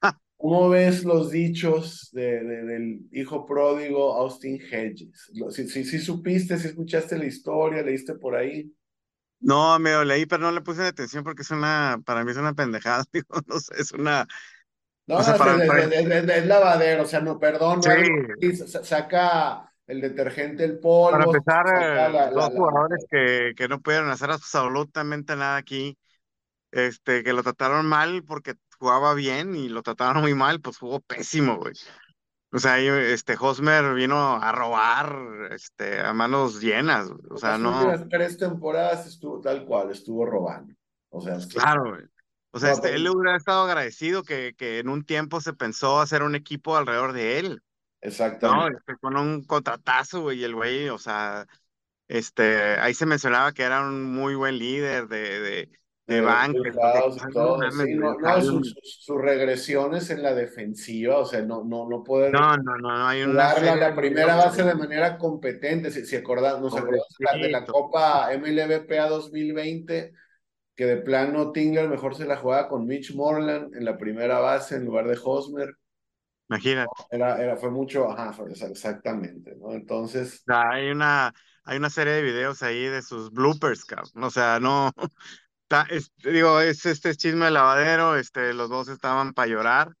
¿Cómo 0.38 0.70
ves 0.70 1.04
los 1.04 1.30
dichos 1.30 2.08
de, 2.12 2.42
del 2.42 3.00
hijo 3.12 3.44
pródigo 3.44 4.14
Austin 4.14 4.58
Hedges? 4.58 5.30
Si, 5.50 5.68
si, 5.68 5.84
si 5.84 5.98
supiste, 5.98 6.56
si 6.56 6.68
escuchaste 6.68 7.18
la 7.18 7.26
historia, 7.26 7.82
leíste 7.82 8.14
por 8.14 8.34
ahí. 8.34 8.72
No, 9.42 9.78
me 9.78 9.92
lo 9.92 10.04
leí, 10.04 10.24
pero 10.26 10.42
no 10.42 10.52
le 10.52 10.60
puse 10.60 10.82
atención 10.82 11.24
porque 11.24 11.42
es 11.42 11.50
una, 11.50 12.00
para 12.04 12.24
mí 12.24 12.30
es 12.30 12.36
una 12.36 12.54
pendejada, 12.54 13.04
digo, 13.12 13.40
no 13.46 13.58
sé, 13.58 13.74
es 13.78 13.92
una... 13.92 14.26
No, 15.06 15.16
o 15.16 15.22
sea, 15.22 15.34
es, 15.34 16.46
lavadero, 16.46 17.02
o 17.02 17.06
sea, 17.06 17.20
no, 17.20 17.38
perdón, 17.38 17.82
sí. 17.82 18.56
saca 18.84 19.68
el 19.88 20.00
detergente, 20.00 20.64
el 20.64 20.78
polvo. 20.78 21.10
Para 21.10 21.24
empezar, 21.24 22.32
dos 22.32 22.50
jugadores 22.50 23.04
que, 23.10 23.52
que 23.56 23.66
no 23.66 23.80
pudieron 23.80 24.10
hacer 24.10 24.30
absolutamente 24.30 25.34
nada 25.34 25.56
aquí, 25.56 25.98
este, 26.70 27.24
que 27.24 27.32
lo 27.32 27.42
trataron 27.42 27.84
mal 27.84 28.22
porque 28.24 28.54
jugaba 28.78 29.14
bien 29.14 29.56
y 29.56 29.68
lo 29.68 29.82
trataron 29.82 30.22
muy 30.22 30.34
mal, 30.34 30.60
pues 30.60 30.78
jugó 30.78 31.00
pésimo, 31.00 31.56
güey. 31.56 31.74
O 32.54 32.58
sea, 32.58 32.78
este 32.78 33.34
Hosmer 33.40 33.94
vino 33.94 34.34
a 34.36 34.52
robar 34.52 35.48
este, 35.52 36.00
a 36.00 36.12
manos 36.12 36.60
llenas. 36.60 37.10
O 37.30 37.38
sea, 37.38 37.56
no. 37.56 37.86
Las 37.86 38.06
tres 38.08 38.36
temporadas 38.36 39.06
estuvo 39.06 39.40
tal 39.40 39.64
cual, 39.64 39.90
estuvo 39.90 40.26
robando. 40.26 40.74
O 41.08 41.20
sea, 41.20 41.38
claro, 41.50 41.98
O 42.50 42.58
sea, 42.58 42.72
este, 42.72 42.94
él 42.94 43.08
hubiera 43.08 43.36
estado 43.36 43.64
agradecido 43.64 44.22
que, 44.22 44.54
que 44.56 44.80
en 44.80 44.90
un 44.90 45.04
tiempo 45.04 45.40
se 45.40 45.54
pensó 45.54 46.00
hacer 46.00 46.22
un 46.22 46.34
equipo 46.34 46.76
alrededor 46.76 47.14
de 47.14 47.38
él. 47.38 47.62
Exactamente. 48.02 48.70
No, 48.70 48.76
este, 48.76 48.96
con 48.98 49.16
un 49.16 49.44
contratazo, 49.44 50.20
güey, 50.22 50.40
y 50.40 50.44
el 50.44 50.54
güey, 50.54 50.88
o 50.90 50.98
sea, 50.98 51.46
este, 52.08 52.78
ahí 52.80 52.92
se 52.92 53.06
mencionaba 53.06 53.52
que 53.52 53.62
era 53.62 53.80
un 53.80 54.12
muy 54.12 54.34
buen 54.34 54.58
líder 54.58 55.08
de, 55.08 55.40
de, 55.40 55.80
de 56.06 56.20
banca. 56.20 56.58
sus, 58.40 58.74
regresiones 59.20 60.10
en 60.10 60.22
la 60.22 60.34
defensiva, 60.34 61.18
o 61.18 61.24
sea, 61.24 61.42
no, 61.42 61.64
no, 61.64 61.88
no 61.88 62.02
poder 62.02 62.32
no, 62.32 62.56
no, 62.56 62.76
no, 62.78 63.06
hay 63.06 63.22
una 63.22 63.76
la 63.76 63.94
primera 63.94 64.36
base 64.36 64.64
de 64.64 64.74
manera 64.74 65.16
competente, 65.16 65.90
si, 65.90 66.04
si 66.04 66.16
acordamos, 66.16 66.60
nos 66.60 66.76
acordamos 66.76 67.06
de 67.40 67.50
la 67.50 67.64
Copa 67.64 68.30
MLBPA 68.36 69.08
2020, 69.08 70.12
que 70.74 70.86
de 70.86 70.96
plano 70.96 71.52
Tingler 71.52 71.88
mejor 71.88 72.16
se 72.16 72.24
la 72.24 72.36
jugaba 72.36 72.68
con 72.68 72.86
Mitch 72.86 73.14
Morland 73.14 73.74
en 73.74 73.84
la 73.84 73.96
primera 73.96 74.38
base 74.40 74.76
en 74.76 74.84
lugar 74.84 75.06
de 75.06 75.18
Hosmer. 75.22 75.76
Imagínate. 76.48 76.90
Era, 77.10 77.42
era, 77.42 77.56
fue 77.56 77.70
mucho, 77.70 78.10
ajá, 78.10 78.34
exactamente, 78.68 79.54
¿no? 79.56 79.72
Entonces. 79.72 80.42
Hay 80.48 80.90
una, 80.90 81.32
hay 81.64 81.78
una 81.78 81.88
serie 81.88 82.12
de 82.14 82.22
videos 82.22 82.62
ahí 82.62 82.84
de 82.84 83.00
sus 83.00 83.30
bloopers, 83.30 83.84
cabrón. 83.84 84.24
O 84.24 84.30
sea, 84.30 84.60
no, 84.60 84.92
digo, 86.24 86.60
es 86.60 86.86
este 86.86 87.14
chisme 87.14 87.46
de 87.46 87.50
lavadero, 87.52 88.16
este, 88.16 88.54
los 88.54 88.68
dos 88.70 88.88
estaban 88.88 89.32
para 89.32 89.48
llorar, 89.48 89.92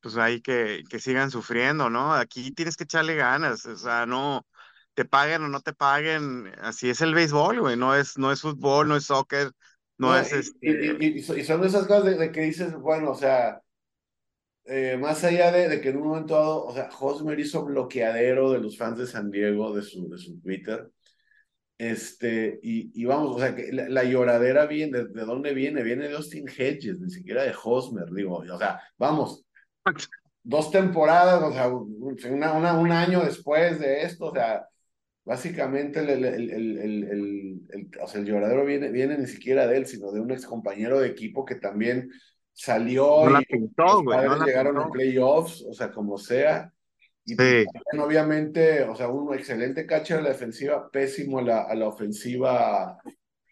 pues 0.00 0.16
ahí 0.16 0.40
que, 0.40 0.82
que 0.88 0.98
sigan 0.98 1.30
sufriendo, 1.30 1.90
¿no? 1.90 2.14
Aquí 2.14 2.52
tienes 2.52 2.76
que 2.76 2.84
echarle 2.84 3.14
ganas, 3.14 3.64
o 3.66 3.76
sea, 3.76 4.06
no, 4.06 4.46
te 4.94 5.04
paguen 5.04 5.42
o 5.42 5.48
no 5.48 5.60
te 5.60 5.72
paguen, 5.72 6.52
así 6.60 6.90
es 6.90 7.00
el 7.00 7.14
béisbol, 7.14 7.60
güey, 7.60 7.76
no 7.76 7.94
es, 7.94 8.16
no 8.18 8.32
es 8.32 8.40
fútbol, 8.40 8.88
no 8.88 8.96
es 8.96 9.04
soccer, 9.04 9.50
no, 9.98 10.16
es... 10.16 10.32
Este... 10.32 10.96
Y, 11.00 11.22
son 11.22 11.64
esas 11.64 11.86
cosas 11.86 12.18
de, 12.18 12.32
que 12.32 12.40
dices, 12.42 12.74
bueno, 12.74 13.10
o 13.10 13.14
sea, 13.14 13.60
eh, 14.64 14.96
más 14.98 15.22
allá 15.24 15.52
de, 15.52 15.68
de, 15.68 15.80
que 15.80 15.90
en 15.90 15.98
un 15.98 16.08
momento 16.08 16.34
dado, 16.34 16.64
o 16.64 16.74
sea, 16.74 16.88
Hosmer 16.98 17.38
hizo 17.38 17.64
bloqueadero 17.64 18.52
de 18.52 18.60
los 18.60 18.78
fans 18.78 18.98
de 18.98 19.06
San 19.06 19.30
Diego, 19.30 19.74
de 19.74 19.82
su, 19.82 20.08
de 20.08 20.18
su 20.18 20.40
Twitter, 20.40 20.90
Este, 21.76 22.60
y, 22.62 22.90
y 23.00 23.04
vamos, 23.04 23.36
o 23.36 23.38
sea, 23.40 23.54
que 23.54 23.72
la, 23.72 24.04
lloradera 24.04 24.66
viene, 24.66 25.04
¿de, 25.04 25.24
dónde 25.24 25.52
viene? 25.54 25.82
Viene 25.82 26.08
de 26.08 26.14
Austin 26.14 26.48
Hedges, 26.48 27.00
ni 27.00 27.10
siquiera 27.10 27.42
de 27.42 27.54
Hosmer, 27.62 28.10
digo, 28.12 28.36
o 28.36 28.58
sea, 28.58 28.80
vamos, 28.96 29.44
dos 30.42 30.70
temporadas, 30.70 31.42
o 31.42 31.52
sea, 31.52 31.68
una, 31.68 32.52
una, 32.52 32.78
un 32.78 32.92
año 32.92 33.24
después 33.24 33.80
de 33.80 34.02
esto, 34.02 34.26
o 34.26 34.34
sea, 34.34 34.68
básicamente 35.24 36.00
el, 36.00 36.10
el, 36.10 36.50
el, 36.50 36.78
el, 36.78 37.90
o 38.00 38.06
sea, 38.06 38.20
el 38.20 38.26
lloradero 38.26 38.64
viene, 38.64 38.90
viene 38.90 39.18
ni 39.18 39.26
siquiera 39.26 39.66
de 39.66 39.78
él, 39.78 39.86
sino 39.86 40.12
de 40.12 40.20
un 40.20 40.30
ex 40.30 40.46
compañero 40.46 41.00
de 41.00 41.08
equipo 41.08 41.44
que 41.44 41.56
también 41.56 42.10
salió 42.52 43.28
y 43.28 43.32
los 43.32 44.46
llegaron 44.46 44.78
a 44.78 44.88
playoffs, 44.90 45.64
o 45.68 45.72
sea, 45.72 45.90
como 45.90 46.18
sea, 46.18 46.72
y 47.24 47.34
sí. 47.34 47.64
obviamente, 47.98 48.82
o 48.82 48.94
sea, 48.94 49.08
un 49.08 49.34
excelente 49.34 49.86
catcher 49.86 50.18
a 50.18 50.22
la 50.22 50.28
defensiva, 50.30 50.90
pésimo 50.90 51.38
a 51.38 51.42
la, 51.42 51.62
a 51.62 51.74
la 51.74 51.88
ofensiva 51.88 52.98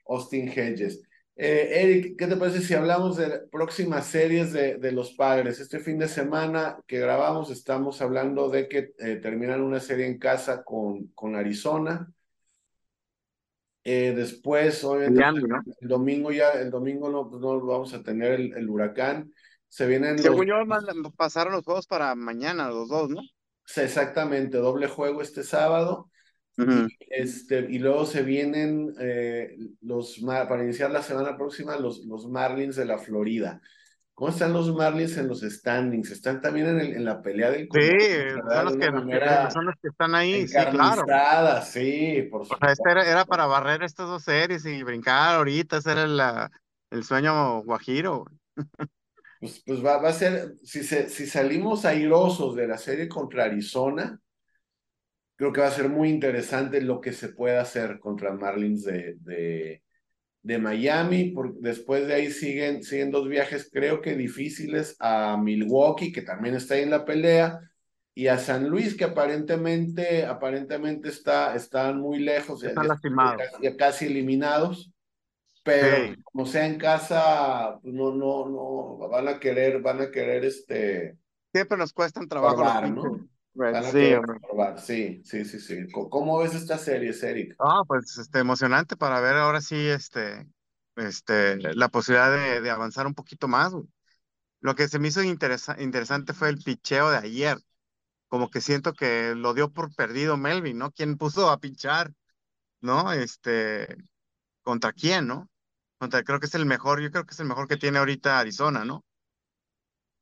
Austin 0.06 0.48
Hedges. 0.48 1.02
Eh, 1.35 1.82
Eric, 1.82 2.18
¿qué 2.18 2.26
te 2.26 2.37
parece 2.37 2.61
si 2.61 2.74
hablamos 2.74 3.16
de 3.16 3.40
próximas 3.50 4.06
series 4.06 4.52
de, 4.52 4.76
de, 4.76 4.92
los 4.92 5.12
padres? 5.14 5.61
Este 5.61 5.80
fin 5.80 5.98
de 5.98 6.06
semana 6.06 6.78
que 6.87 7.00
grabamos 7.00 7.50
estamos 7.50 8.02
hablando 8.02 8.50
de 8.50 8.68
que 8.68 8.92
eh, 8.98 9.16
terminan 9.16 9.62
una 9.62 9.80
serie 9.80 10.06
en 10.06 10.18
casa 10.18 10.62
con, 10.62 11.06
con 11.08 11.35
Arizona. 11.35 12.12
Eh, 13.85 14.12
después, 14.14 14.85
obviamente, 14.85 15.40
el 15.80 15.88
domingo 15.88 16.30
ya, 16.30 16.50
el 16.52 16.70
domingo 16.70 17.08
no, 17.08 17.28
pues 17.28 17.40
no 17.40 17.64
vamos 17.64 17.94
a 17.94 18.02
tener 18.02 18.32
el, 18.35 18.52
el 18.52 18.68
huracán. 18.68 19.32
Se 19.68 19.87
vienen 19.87 20.18
Según 20.18 20.46
yo, 20.46 20.54
pasaron 21.16 21.54
los 21.54 21.64
juegos 21.64 21.87
para 21.87 22.14
mañana, 22.14 22.68
los 22.68 22.88
dos, 22.88 23.08
¿no? 23.08 23.22
Exactamente, 23.76 24.58
doble 24.58 24.88
juego 24.88 25.22
este 25.22 25.42
sábado. 25.42 26.11
y, 26.58 26.96
este, 27.08 27.66
y 27.70 27.78
luego 27.78 28.04
se 28.04 28.22
vienen 28.22 28.94
eh, 29.00 29.56
los, 29.80 30.20
para 30.20 30.62
iniciar 30.62 30.90
la 30.90 31.02
semana 31.02 31.37
próxima, 31.37 31.76
los, 31.76 32.04
los 32.04 32.28
Marlins 32.28 32.76
de 32.76 32.85
la 32.85 32.98
Florida. 32.98 33.61
¿Cómo 34.14 34.30
están 34.30 34.52
los 34.52 34.72
Marlins 34.74 35.16
en 35.16 35.26
los 35.26 35.40
standings? 35.40 36.11
Están 36.11 36.40
también 36.42 36.68
en, 36.68 36.80
el, 36.80 36.92
en 36.92 37.04
la 37.04 37.22
pelea 37.22 37.50
del 37.50 37.68
Sí, 37.72 37.90
son 38.52 38.64
los, 38.64 38.76
que, 38.76 39.50
son 39.50 39.66
los, 39.66 39.74
que, 39.80 39.88
están 39.88 40.14
ahí, 40.14 40.46
sí, 40.46 40.58
claro. 40.70 41.04
Sí, 41.62 42.28
por 42.30 42.44
supuesto. 42.44 42.54
O 42.54 42.58
sea, 42.58 42.72
este 42.72 42.90
era, 42.90 43.11
era, 43.11 43.24
para 43.24 43.46
barrer 43.46 43.82
estas 43.82 44.08
dos 44.08 44.22
series 44.22 44.66
y 44.66 44.82
brincar 44.82 45.37
ahorita, 45.37 45.78
ese 45.78 45.92
era 45.92 46.02
el, 46.04 46.20
el 46.90 47.04
sueño 47.04 47.62
guajiro 47.62 48.26
pues, 49.42 49.61
pues 49.66 49.85
va, 49.85 49.96
va, 49.96 50.11
a 50.11 50.12
ser, 50.12 50.55
si, 50.62 50.85
se, 50.85 51.09
si 51.09 51.26
salimos 51.26 51.85
airosos 51.85 52.55
de 52.55 52.68
la 52.68 52.78
serie 52.78 53.09
contra 53.09 53.46
Arizona, 53.46 54.20
creo 55.35 55.52
que 55.52 55.61
va 55.61 55.66
a 55.66 55.72
ser 55.72 55.88
muy 55.88 56.11
interesante 56.11 56.81
lo 56.81 57.00
que 57.00 57.12
se 57.12 57.31
pueda 57.31 57.61
hacer 57.61 57.98
contra 57.98 58.33
Marlins 58.33 58.85
de, 58.85 59.16
de, 59.18 59.83
de 60.42 60.59
Miami. 60.59 61.33
Por, 61.33 61.59
después 61.59 62.07
de 62.07 62.14
ahí 62.14 62.31
siguen, 62.31 62.85
siguen 62.85 63.11
dos 63.11 63.28
viajes, 63.28 63.68
creo 63.72 64.00
que 64.00 64.14
difíciles, 64.14 64.94
a 65.00 65.37
Milwaukee, 65.37 66.12
que 66.12 66.22
también 66.22 66.55
está 66.55 66.74
ahí 66.74 66.83
en 66.83 66.90
la 66.90 67.05
pelea, 67.05 67.59
y 68.14 68.28
a 68.28 68.38
San 68.38 68.68
Luis, 68.68 68.94
que 68.94 69.02
aparentemente, 69.02 70.24
aparentemente 70.24 71.09
está, 71.09 71.57
están 71.57 71.98
muy 71.98 72.20
lejos, 72.20 72.62
están 72.62 72.87
lastimados. 72.87 73.42
Ya, 73.61 73.76
casi 73.76 74.07
eliminados 74.07 74.92
pero 75.62 76.16
como 76.25 76.46
sea 76.46 76.66
en 76.66 76.79
casa, 76.79 77.79
pues 77.83 77.94
no, 77.94 78.12
no, 78.12 78.48
no, 78.48 79.09
van 79.09 79.29
a 79.29 79.38
querer, 79.38 79.81
van 79.81 80.01
a 80.01 80.11
querer 80.11 80.44
este. 80.44 81.18
Siempre 81.53 81.79
nos 81.79 81.92
cuestan 81.92 82.29
trabajo. 82.29 82.57
Probar, 82.57 82.90
¿no? 82.90 83.03
Van 83.55 83.77
a 83.77 83.83
sí, 83.83 84.14
probar. 84.40 84.81
sí, 84.81 85.20
sí, 85.25 85.44
sí, 85.44 85.61
sí. 85.61 85.87
¿Cómo 85.92 86.38
ves 86.38 86.55
esta 86.55 86.79
serie, 86.79 87.12
Eric? 87.22 87.55
Ah, 87.59 87.83
pues 87.87 88.16
este, 88.16 88.38
emocionante 88.38 88.96
para 88.96 89.20
ver 89.20 89.35
ahora 89.35 89.61
sí 89.61 89.77
este, 89.77 90.48
este, 90.96 91.59
la 91.75 91.88
posibilidad 91.90 92.33
de, 92.33 92.62
de 92.62 92.70
avanzar 92.70 93.07
un 93.07 93.12
poquito 93.12 93.48
más. 93.48 93.75
Lo 94.61 94.75
que 94.75 94.88
se 94.88 94.98
me 94.98 95.09
hizo 95.09 95.22
interesa 95.22 95.77
interesante 95.79 96.33
fue 96.33 96.48
el 96.48 96.59
picheo 96.59 97.11
de 97.11 97.18
ayer. 97.18 97.59
Como 98.29 98.48
que 98.48 98.62
siento 98.62 98.94
que 98.94 99.35
lo 99.37 99.53
dio 99.53 99.70
por 99.70 99.94
perdido 99.94 100.38
Melvin, 100.38 100.79
¿no? 100.79 100.90
Quien 100.90 101.18
puso 101.18 101.51
a 101.51 101.59
pinchar, 101.61 102.11
¿no? 102.81 103.12
Este, 103.12 103.96
¿contra 104.62 104.92
quién, 104.94 105.27
no? 105.27 105.51
Creo 106.24 106.40
que 106.40 106.46
es 106.46 106.54
el 106.54 106.66
mejor, 106.66 107.00
yo 107.00 107.10
creo 107.10 107.24
que 107.24 107.34
es 107.34 107.40
el 107.40 107.46
mejor 107.46 107.68
que 107.68 107.76
tiene 107.76 107.98
ahorita 107.98 108.38
Arizona, 108.38 108.84
¿no? 108.84 109.04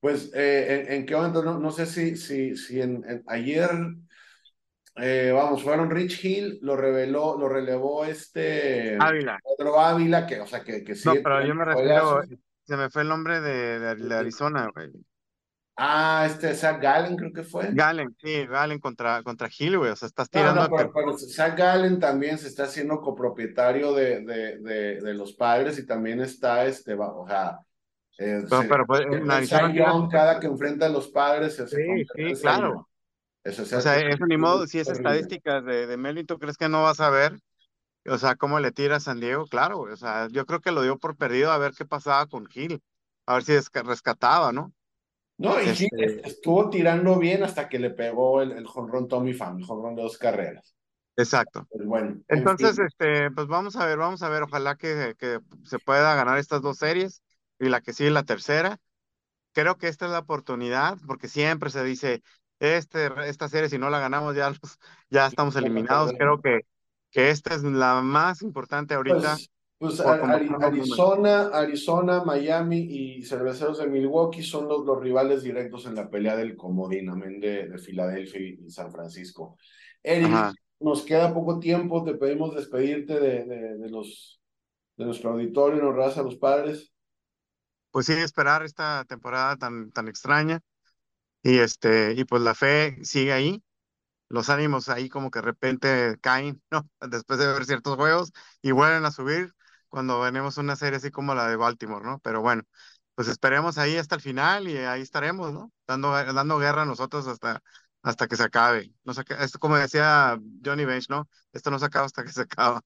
Pues, 0.00 0.30
eh, 0.34 0.86
¿en, 0.88 1.04
qué 1.04 1.14
momento? 1.14 1.42
No, 1.42 1.58
no 1.58 1.70
sé 1.70 1.84
si, 1.84 2.16
si, 2.16 2.56
si 2.56 2.80
en, 2.80 3.22
ayer, 3.26 3.70
eh, 4.96 5.30
vamos, 5.34 5.62
fueron 5.62 5.90
Rich 5.90 6.24
Hill, 6.24 6.58
lo 6.62 6.74
reveló, 6.74 7.38
lo 7.38 7.48
relevó 7.48 8.04
este 8.06 8.96
Ávila. 8.98 9.38
Pedro 9.58 9.78
Ávila, 9.78 10.26
que, 10.26 10.40
o 10.40 10.46
sea, 10.46 10.62
que, 10.62 10.82
que 10.82 10.94
sí. 10.94 11.06
No, 11.06 11.14
pero 11.22 11.44
yo 11.46 11.54
me 11.54 11.66
refiero, 11.66 12.22
se 12.64 12.76
me 12.76 12.88
fue 12.88 13.02
el 13.02 13.08
nombre 13.08 13.40
de, 13.40 13.94
de, 13.96 14.14
Arizona, 14.14 14.70
güey. 14.74 14.90
Ah, 15.82 16.26
este 16.26 16.54
Zach 16.54 16.78
Gallen 16.78 17.16
creo 17.16 17.32
que 17.32 17.42
fue. 17.42 17.70
Gallen, 17.72 18.14
sí, 18.22 18.46
Gallen 18.46 18.78
contra, 18.78 19.22
contra 19.22 19.48
Hill, 19.48 19.78
güey. 19.78 19.90
O 19.90 19.96
sea, 19.96 20.08
estás 20.08 20.28
tirando. 20.28 20.68
No, 20.68 21.18
Zach 21.18 21.56
Gallen 21.56 21.98
también 21.98 22.36
se 22.36 22.48
está 22.48 22.64
haciendo 22.64 23.00
copropietario 23.00 23.94
de, 23.94 24.20
de, 24.20 24.58
de, 24.58 25.00
de, 25.00 25.14
los 25.14 25.32
padres 25.32 25.78
y 25.78 25.86
también 25.86 26.20
está, 26.20 26.66
este, 26.66 26.92
o 26.92 27.24
sea. 27.26 27.60
Eh, 28.18 28.44
no, 28.50 28.62
pero 28.68 28.84
pues, 28.84 29.00
cada 30.10 30.38
que 30.38 30.48
enfrenta 30.48 30.84
a 30.84 30.90
los 30.90 31.08
padres 31.08 31.56
se, 31.56 31.66
Sí, 31.66 32.04
sí, 32.14 32.42
claro. 32.42 32.86
Eso, 33.42 33.62
o 33.62 33.64
sea, 33.64 33.98
eso 34.00 34.26
ni 34.26 34.36
modo, 34.36 34.66
si 34.66 34.80
es 34.80 34.88
estadísticas 34.88 35.64
de, 35.64 35.86
de 35.86 35.96
Melvin, 35.96 36.26
¿tú 36.26 36.38
crees 36.38 36.58
que 36.58 36.68
no 36.68 36.82
vas 36.82 37.00
a 37.00 37.08
ver? 37.08 37.40
O 38.04 38.18
sea, 38.18 38.36
cómo 38.36 38.60
le 38.60 38.70
tira 38.70 38.96
a 38.96 39.00
San 39.00 39.18
Diego, 39.18 39.46
claro, 39.46 39.80
o 39.80 39.96
sea, 39.96 40.28
yo 40.30 40.44
creo 40.44 40.60
que 40.60 40.72
lo 40.72 40.82
dio 40.82 40.98
por 40.98 41.16
perdido 41.16 41.50
a 41.50 41.56
ver 41.56 41.72
qué 41.72 41.86
pasaba 41.86 42.26
con 42.26 42.44
Gil, 42.44 42.82
a 43.24 43.32
ver 43.32 43.44
si 43.44 43.54
rescataba, 43.82 44.52
¿no? 44.52 44.74
No, 45.40 45.58
y 45.58 45.70
este 45.70 45.88
estuvo 46.22 46.68
tirando 46.68 47.18
bien 47.18 47.42
hasta 47.42 47.66
que 47.66 47.78
le 47.78 47.88
pegó 47.88 48.42
el, 48.42 48.52
el 48.52 48.66
jonrón 48.66 49.08
Tommy 49.08 49.32
Pham, 49.32 49.56
el 49.56 49.64
jonrón 49.64 49.94
de 49.96 50.02
dos 50.02 50.18
carreras. 50.18 50.74
Exacto. 51.16 51.66
Pues 51.70 51.86
bueno. 51.86 52.20
Entonces, 52.28 52.78
este, 52.78 53.30
pues 53.30 53.46
vamos 53.46 53.74
a 53.76 53.86
ver, 53.86 53.96
vamos 53.96 54.22
a 54.22 54.28
ver, 54.28 54.42
ojalá 54.42 54.76
que, 54.76 55.14
que 55.18 55.38
se 55.64 55.78
pueda 55.78 56.14
ganar 56.14 56.36
estas 56.36 56.60
dos 56.60 56.76
series 56.76 57.22
y 57.58 57.70
la 57.70 57.80
que 57.80 57.94
sigue 57.94 58.10
la 58.10 58.24
tercera. 58.24 58.76
Creo 59.52 59.78
que 59.78 59.88
esta 59.88 60.04
es 60.04 60.12
la 60.12 60.18
oportunidad, 60.18 60.98
porque 61.06 61.26
siempre 61.26 61.70
se 61.70 61.82
dice, 61.84 62.22
este, 62.58 63.10
esta 63.26 63.48
serie 63.48 63.70
si 63.70 63.78
no 63.78 63.88
la 63.88 63.98
ganamos 63.98 64.36
ya, 64.36 64.52
ya 65.08 65.26
estamos 65.26 65.56
eliminados. 65.56 66.12
Creo 66.18 66.38
que, 66.42 66.66
que 67.10 67.30
esta 67.30 67.54
es 67.54 67.62
la 67.62 68.02
más 68.02 68.42
importante 68.42 68.92
ahorita. 68.92 69.36
Pues, 69.36 69.50
pues 69.80 70.00
Arizona, 70.00 71.48
Arizona, 71.48 72.22
Miami 72.24 72.78
y 72.80 73.22
Cerveceros 73.24 73.78
de 73.78 73.88
Milwaukee 73.88 74.42
son 74.42 74.68
los, 74.68 74.84
los 74.86 75.00
rivales 75.00 75.42
directos 75.42 75.86
en 75.86 75.96
la 75.96 76.10
pelea 76.10 76.36
del 76.36 76.56
comodín, 76.56 77.10
amén 77.10 77.40
de, 77.40 77.68
de 77.68 77.78
Filadelfia 77.78 78.40
y 78.42 78.70
San 78.70 78.92
Francisco. 78.92 79.56
Eric, 80.02 80.54
nos 80.80 81.02
queda 81.02 81.34
poco 81.34 81.58
tiempo, 81.60 82.04
te 82.04 82.14
pedimos 82.14 82.54
despedirte 82.54 83.20
de, 83.20 83.44
de, 83.46 83.78
de 83.78 83.90
los 83.90 84.40
de 84.96 85.06
nuestro 85.06 85.30
auditorio, 85.32 85.88
honras 85.88 86.18
a 86.18 86.24
los 86.24 86.36
padres. 86.36 86.92
Pues 87.90 88.06
sí, 88.06 88.12
esperar 88.14 88.62
esta 88.62 89.04
temporada 89.04 89.56
tan, 89.56 89.90
tan 89.92 90.08
extraña. 90.08 90.60
Y 91.42 91.58
este, 91.60 92.14
y 92.16 92.24
pues 92.24 92.42
la 92.42 92.54
fe 92.56 92.98
sigue 93.04 93.32
ahí 93.34 93.62
los 94.30 94.50
ánimos 94.50 94.88
ahí 94.90 95.08
como 95.10 95.30
que 95.30 95.40
de 95.40 95.44
repente 95.46 96.18
caen, 96.22 96.62
¿no? 96.72 96.88
Después 97.02 97.38
de 97.40 97.46
ver 97.48 97.66
ciertos 97.66 97.96
juegos 97.96 98.32
y 98.62 98.72
vuelven 98.72 99.04
a 99.06 99.12
subir 99.12 99.54
cuando 99.90 100.20
venimos 100.20 100.56
una 100.56 100.76
serie 100.76 100.96
así 100.96 101.10
como 101.10 101.34
la 101.34 101.48
de 101.48 101.56
Baltimore, 101.56 102.04
¿no? 102.04 102.18
Pero 102.20 102.40
bueno, 102.40 102.62
pues 103.14 103.28
esperemos 103.28 103.76
ahí 103.76 103.96
hasta 103.96 104.14
el 104.14 104.22
final 104.22 104.68
y 104.68 104.78
ahí 104.78 105.02
estaremos, 105.02 105.52
¿no? 105.52 105.70
Dando, 105.86 106.12
dando 106.12 106.58
guerra 106.58 106.82
a 106.82 106.86
nosotros 106.86 107.26
hasta, 107.26 107.62
hasta 108.02 108.26
que 108.26 108.36
se 108.36 108.44
acabe. 108.44 108.92
No 109.04 109.12
esto 109.12 109.58
como 109.58 109.76
decía 109.76 110.40
Johnny 110.64 110.86
Bench, 110.86 111.10
¿no? 111.10 111.28
Esto 111.52 111.70
no 111.70 111.78
se 111.78 111.86
acaba 111.86 112.06
hasta 112.06 112.24
que 112.24 112.32
se 112.32 112.42
acaba. 112.42 112.80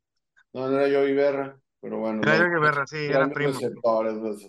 No, 0.53 0.69
no 0.69 0.81
era 0.81 0.89
yo 0.89 1.03
Berra, 1.15 1.57
pero 1.81 1.99
bueno. 1.99 2.23
Era 2.23 2.51
yo 2.53 2.61
Berra, 2.61 2.87
sí, 2.87 2.97
era 2.97 3.29
primo. 3.29 3.59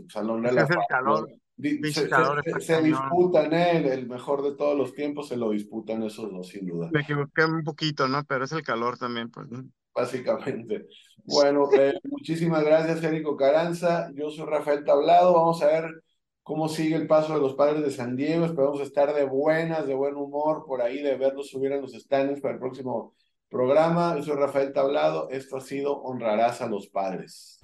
Salón 0.10 0.42
de 0.42 0.52
la 0.52 0.64
es 0.64 0.70
el 0.72 0.78
calor. 0.90 1.30
Se, 1.58 2.62
se, 2.62 2.82
disputan, 2.82 3.54
¿eh? 3.54 3.94
el 3.94 4.10
mejor 4.10 4.44
de 4.44 4.56
todos 4.56 4.78
los 4.78 4.94
tiempos 4.94 5.30
se 5.30 5.38
lo 5.38 5.52
disputan 5.52 6.04
esos 6.04 6.30
dos, 6.30 6.50
sin 6.50 6.66
duda. 6.66 6.90
Me 6.92 7.02
equivoqué 7.02 7.46
un 7.46 7.64
poquito, 7.64 8.10
¿no? 8.10 8.26
Pero 8.26 8.44
es 8.44 8.52
el 8.52 8.62
calor 8.62 8.98
también, 8.98 9.30
pues. 9.32 9.48
Básicamente. 9.96 10.88
Bueno, 11.24 11.70
eh, 11.74 11.94
muchísimas 12.04 12.64
gracias, 12.64 13.02
Érico 13.04 13.38
Caranza. 13.38 14.12
Yo 14.14 14.30
soy 14.30 14.46
Rafael 14.46 14.84
Tablado. 14.84 15.34
Vamos 15.34 15.64
a 15.64 15.68
ver 15.68 16.04
cómo 16.44 16.68
sigue 16.68 16.96
el 16.96 17.08
paso 17.08 17.34
de 17.34 17.40
los 17.40 17.56
padres 17.56 17.82
de 17.82 17.92
San 17.92 18.16
Diego. 18.16 18.46
Esperamos 18.46 18.82
estar 18.82 19.16
de 19.16 19.24
buenas, 19.24 19.88
de 19.88 19.96
buen 19.96 20.16
humor, 20.16 20.66
por 20.68 20.82
ahí, 20.82 21.02
de 21.02 21.16
verlos 21.16 21.50
subir 21.50 21.74
a 21.74 21.78
los 21.78 21.94
stands 21.94 22.42
para 22.42 22.56
el 22.56 22.60
próximo 22.60 23.16
programa. 23.50 24.16
Yo 24.18 24.24
soy 24.24 24.36
Rafael 24.36 24.74
Tablado. 24.74 25.30
Esto 25.32 25.58
ha 25.58 25.62
sido 25.62 26.02
Honrarás 26.04 26.62
a 26.62 26.68
los 26.68 26.88
Padres. 26.88 27.60